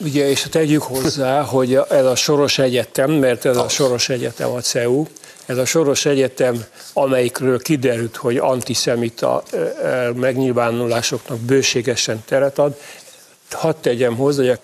Ugye, 0.00 0.28
és 0.28 0.46
tegyük 0.50 0.82
hozzá, 0.82 1.42
hogy 1.42 1.74
ez 1.74 2.04
a 2.04 2.14
Soros 2.14 2.58
Egyetem, 2.58 3.10
mert 3.10 3.44
ez 3.44 3.56
a 3.56 3.68
Soros 3.68 4.08
Egyetem 4.08 4.50
a 4.50 4.60
CEU, 4.60 5.04
ez 5.48 5.58
a 5.58 5.64
Soros 5.64 6.04
Egyetem, 6.04 6.64
amelyikről 6.92 7.58
kiderült, 7.58 8.16
hogy 8.16 8.36
antiszemita 8.36 9.42
megnyilvánulásoknak 10.14 11.38
bőségesen 11.38 12.22
teret 12.26 12.58
ad, 12.58 12.76
hadd 13.50 13.74
tegyem 13.80 14.16
hozzá, 14.16 14.42
hogy 14.42 14.58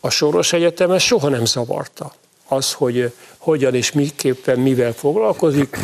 a 0.00 0.10
Soros 0.10 0.52
Egyetem 0.52 0.90
ezt 0.90 1.04
soha 1.04 1.28
nem 1.28 1.44
zavarta. 1.44 2.12
Az, 2.48 2.72
hogy 2.72 3.12
hogyan 3.38 3.74
és 3.74 3.92
miképpen 3.92 4.58
mivel 4.58 4.92
foglalkozik, 4.92 5.76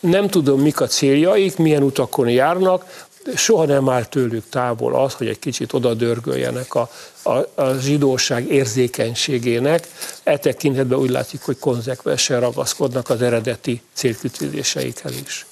nem 0.00 0.28
tudom, 0.28 0.60
mik 0.60 0.80
a 0.80 0.86
céljaik, 0.86 1.56
milyen 1.56 1.82
utakon 1.82 2.28
járnak, 2.28 3.06
soha 3.36 3.64
nem 3.64 3.88
áll 3.88 4.04
tőlük 4.04 4.48
távol 4.48 4.94
az, 4.94 5.14
hogy 5.14 5.28
egy 5.28 5.38
kicsit 5.38 5.72
oda 5.72 5.94
dörgöljenek 5.94 6.74
a, 6.74 6.90
a, 7.22 7.62
a 7.62 7.74
zsidóság 7.80 8.50
érzékenységének. 8.50 9.88
E 10.22 10.38
tekintetben 10.38 10.98
úgy 10.98 11.10
látszik, 11.10 11.42
hogy 11.42 11.58
konzekvensen 11.58 12.40
ragaszkodnak 12.40 13.10
az 13.10 13.22
eredeti 13.22 13.82
célkütőzéseikhez 13.92 15.20
is. 15.24 15.46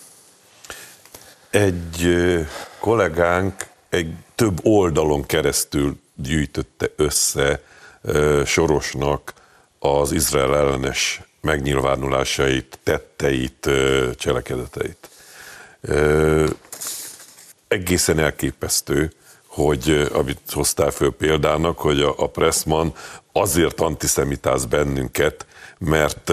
Egy 1.50 2.16
kollégánk 2.78 3.54
egy 3.88 4.12
több 4.34 4.58
oldalon 4.62 5.26
keresztül 5.26 5.98
gyűjtötte 6.14 6.86
össze 6.96 7.60
Sorosnak 8.44 9.32
az 9.78 10.12
Izrael 10.12 10.56
ellenes 10.56 11.20
megnyilvánulásait, 11.40 12.78
tetteit, 12.82 13.68
cselekedeteit 14.16 15.08
egészen 17.68 18.18
elképesztő, 18.18 19.12
hogy 19.46 20.08
amit 20.12 20.40
hoztál 20.50 20.90
föl 20.90 21.12
példának, 21.12 21.78
hogy 21.78 22.00
a, 22.00 22.14
a 22.16 22.26
Pressman 22.26 22.92
azért 23.32 23.80
antiszemitáz 23.80 24.64
bennünket, 24.64 25.46
mert 25.78 26.32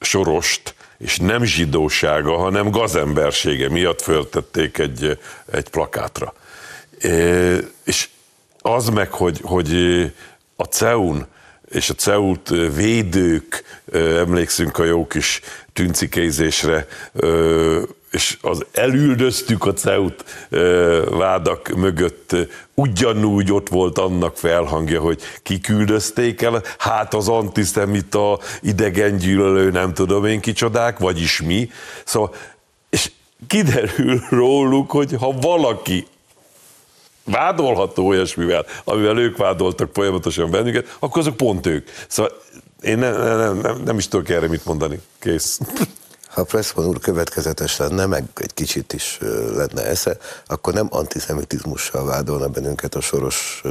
Sorost 0.00 0.74
és 0.98 1.16
nem 1.16 1.44
zsidósága, 1.44 2.36
hanem 2.36 2.70
gazembersége 2.70 3.68
miatt 3.68 4.02
föltették 4.02 4.78
egy, 4.78 5.18
egy 5.52 5.68
plakátra. 5.68 6.34
És 7.84 8.08
az 8.58 8.88
meg, 8.88 9.10
hogy, 9.10 9.40
hogy 9.42 9.74
a 10.56 10.64
CEUN 10.64 11.26
és 11.70 11.90
a 11.90 11.94
CEUT 11.94 12.48
védők, 12.74 13.64
emlékszünk 13.92 14.78
a 14.78 14.84
jó 14.84 15.06
kis 15.06 15.40
tüncikézésre, 15.72 16.86
és 18.10 18.38
az 18.40 18.64
elüldöztük 18.72 19.66
a 19.66 19.72
CEUT 19.72 20.24
vádak 21.10 21.68
mögött, 21.68 22.36
ugyanúgy 22.74 23.52
ott 23.52 23.68
volt 23.68 23.98
annak 23.98 24.36
felhangja, 24.36 25.00
hogy 25.00 25.20
kiküldözték 25.42 26.42
el, 26.42 26.62
hát 26.78 27.14
az 27.14 27.28
antiszemita, 27.28 28.38
idegengyűlölő, 28.60 29.70
nem 29.70 29.94
tudom 29.94 30.24
én 30.24 30.40
kicsodák, 30.40 30.98
vagyis 30.98 31.42
mi. 31.42 31.70
Szóval, 32.04 32.34
és 32.90 33.10
kiderül 33.46 34.20
róluk, 34.30 34.90
hogy 34.90 35.14
ha 35.18 35.32
valaki 35.32 36.06
vádolható 37.24 38.06
olyasmivel, 38.06 38.66
amivel 38.84 39.18
ők 39.18 39.36
vádoltak 39.36 39.90
folyamatosan 39.92 40.50
bennünket, 40.50 40.96
akkor 40.98 41.20
azok 41.20 41.36
pont 41.36 41.66
ők. 41.66 41.88
Szóval 42.08 42.32
én 42.80 42.98
nem, 42.98 43.20
nem, 43.20 43.58
nem, 43.58 43.82
nem 43.84 43.98
is 43.98 44.08
tudok 44.08 44.28
erre 44.28 44.48
mit 44.48 44.64
mondani. 44.64 45.00
Kész. 45.18 45.60
Ha 46.30 46.44
Pressman 46.44 46.86
úr 46.86 46.98
következetes 46.98 47.76
lenne, 47.76 48.06
meg 48.06 48.24
egy 48.34 48.54
kicsit 48.54 48.92
is 48.92 49.18
lenne 49.54 49.84
esze, 49.84 50.16
akkor 50.46 50.72
nem 50.72 50.86
antiszemitizmussal 50.90 52.04
vádolna 52.04 52.48
bennünket 52.48 52.94
a 52.94 53.00
soros 53.00 53.62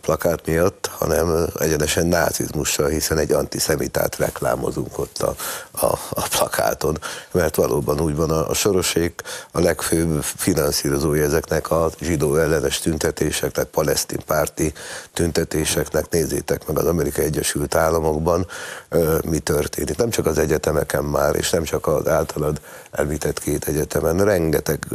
plakát 0.00 0.46
miatt, 0.46 0.90
hanem 0.98 1.46
egyenesen 1.58 2.06
nácizmussal, 2.06 2.88
hiszen 2.88 3.18
egy 3.18 3.32
antiszemitát 3.32 4.16
reklámozunk 4.16 4.98
ott 4.98 5.18
a, 5.18 5.34
a, 5.70 5.98
a 6.10 6.28
plakáton, 6.28 6.98
mert 7.32 7.56
valóban 7.56 8.00
úgy 8.00 8.16
van 8.16 8.30
a, 8.30 8.48
a 8.48 8.54
sorosék 8.54 9.22
a 9.52 9.60
legfőbb 9.60 10.22
finanszírozója 10.22 11.24
ezeknek 11.24 11.70
a 11.70 11.90
zsidó 12.00 12.36
ellenes 12.36 12.78
tüntetéseknek, 12.78 13.66
palesztin 13.66 14.20
párti 14.26 14.72
tüntetéseknek, 15.12 16.10
nézzétek 16.10 16.66
meg 16.66 16.78
az 16.78 16.86
Amerikai 16.86 17.24
Egyesült 17.24 17.74
Államokban, 17.74 18.46
mi 19.24 19.38
történik. 19.38 19.96
Nem 19.96 20.10
csak 20.10 20.26
az 20.26 20.38
egyetemeken 20.38 21.04
már, 21.04 21.36
és 21.36 21.50
nem 21.50 21.62
csak 21.62 21.86
az 21.86 22.08
általad 22.08 22.60
elvitett 22.90 23.40
két 23.40 23.68
egyetemen, 23.68 24.24
rengeteg 24.24 24.86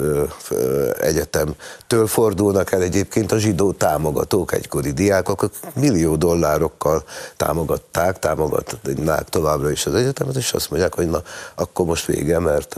egyetemtől 0.99 2.07
fordulnak 2.07 2.71
el 2.71 2.81
egyébként 2.81 3.31
a 3.31 3.37
zsidó 3.37 3.71
támogatók 3.71 4.53
egykor 4.53 4.76
egykori 4.77 4.91
diákok, 4.91 5.41
akik 5.41 5.73
millió 5.75 6.15
dollárokkal 6.15 7.03
támogatták, 7.37 8.19
támogatnák 8.19 9.29
továbbra 9.29 9.71
is 9.71 9.85
az 9.85 9.93
egyetemet, 9.93 10.35
és 10.35 10.51
azt 10.53 10.69
mondják, 10.69 10.95
hogy 10.95 11.09
na, 11.09 11.21
akkor 11.55 11.85
most 11.85 12.05
vége, 12.05 12.39
mert 12.39 12.75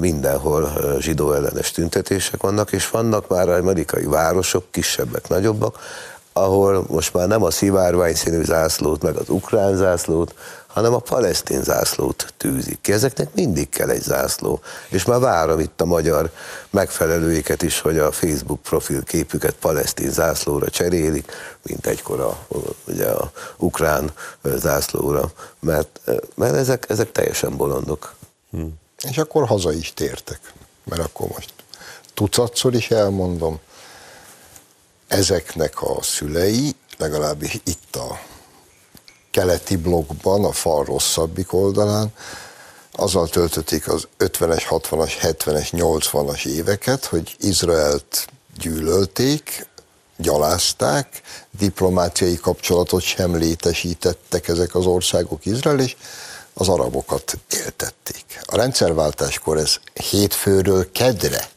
mindenhol 0.00 0.72
zsidó 0.98 1.32
ellenes 1.32 1.70
tüntetések 1.70 2.42
vannak, 2.42 2.72
és 2.72 2.90
vannak 2.90 3.28
már 3.28 3.48
amerikai 3.48 4.04
városok, 4.04 4.64
kisebbek, 4.70 5.28
nagyobbak, 5.28 5.78
ahol 6.36 6.84
most 6.88 7.12
már 7.12 7.28
nem 7.28 7.42
a 7.42 7.50
szivárvány 7.50 8.14
színű 8.14 8.42
zászlót, 8.42 9.02
meg 9.02 9.16
az 9.16 9.28
ukrán 9.28 9.76
zászlót, 9.76 10.34
hanem 10.66 10.94
a 10.94 10.98
palesztin 10.98 11.62
zászlót 11.62 12.34
tűzik 12.36 12.80
ki. 12.80 12.92
Ezeknek 12.92 13.34
mindig 13.34 13.68
kell 13.68 13.88
egy 13.88 14.02
zászló. 14.02 14.60
És 14.88 15.04
már 15.04 15.20
várom 15.20 15.60
itt 15.60 15.80
a 15.80 15.84
magyar 15.84 16.30
megfelelőiket 16.70 17.62
is, 17.62 17.80
hogy 17.80 17.98
a 17.98 18.12
Facebook 18.12 18.62
profil 18.62 19.02
képüket 19.02 19.54
palesztin 19.54 20.10
zászlóra 20.10 20.68
cserélik, 20.68 21.32
mint 21.62 21.86
egykor 21.86 22.20
a, 22.20 22.46
ugye 22.86 23.08
a 23.08 23.30
ukrán 23.56 24.10
zászlóra, 24.42 25.30
mert, 25.60 26.00
mert 26.34 26.54
ezek, 26.54 26.84
ezek 26.88 27.12
teljesen 27.12 27.56
bolondok. 27.56 28.14
Hmm. 28.50 28.74
És 29.10 29.18
akkor 29.18 29.46
haza 29.46 29.72
is 29.72 29.94
tértek, 29.94 30.52
mert 30.84 31.02
akkor 31.02 31.28
most 31.28 31.52
tucatszor 32.14 32.74
is 32.74 32.90
elmondom, 32.90 33.60
ezeknek 35.08 35.82
a 35.82 36.02
szülei, 36.02 36.74
legalábbis 36.98 37.60
itt 37.64 37.96
a 37.96 38.20
keleti 39.30 39.76
blokkban, 39.76 40.44
a 40.44 40.52
fal 40.52 40.84
rosszabbik 40.84 41.52
oldalán, 41.52 42.12
azzal 42.92 43.28
töltötték 43.28 43.88
az 43.88 44.08
50-es, 44.18 44.62
60-as, 44.70 45.12
70-es, 45.22 45.68
80-as 45.72 46.46
éveket, 46.46 47.04
hogy 47.04 47.36
Izraelt 47.40 48.26
gyűlölték, 48.58 49.66
gyalázták, 50.16 51.20
diplomáciai 51.58 52.36
kapcsolatot 52.36 53.02
sem 53.02 53.36
létesítettek 53.36 54.48
ezek 54.48 54.74
az 54.74 54.86
országok 54.86 55.46
Izrael, 55.46 55.80
és 55.80 55.96
az 56.54 56.68
arabokat 56.68 57.38
éltették. 57.50 58.24
A 58.42 58.56
rendszerváltáskor 58.56 59.56
ez 59.56 59.76
hétfőről 60.10 60.92
kedre 60.92 61.48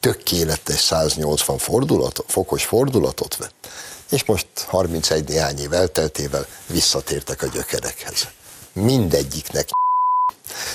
tökéletes 0.00 0.80
180 0.80 1.58
fordulatot, 1.58 2.30
fokos 2.30 2.64
fordulatot 2.64 3.36
vett, 3.36 3.68
és 4.10 4.24
most 4.24 4.46
31 4.66 5.28
néhány 5.28 5.58
év 5.58 5.72
elteltével 5.72 6.46
visszatértek 6.66 7.42
a 7.42 7.46
gyökerekhez. 7.46 8.28
Mindegyiknek 8.72 9.68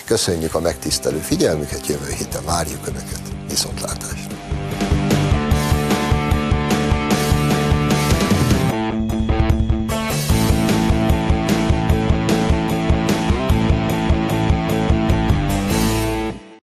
Köszönjük 0.06 0.56
a 0.56 0.60
megtisztelő 0.60 1.18
figyelmüket, 1.18 1.88
jövő 1.88 2.12
héten 2.12 2.46
várjuk 2.46 2.88
Önöket. 2.88 3.22
Viszontlátásra! 3.48 4.25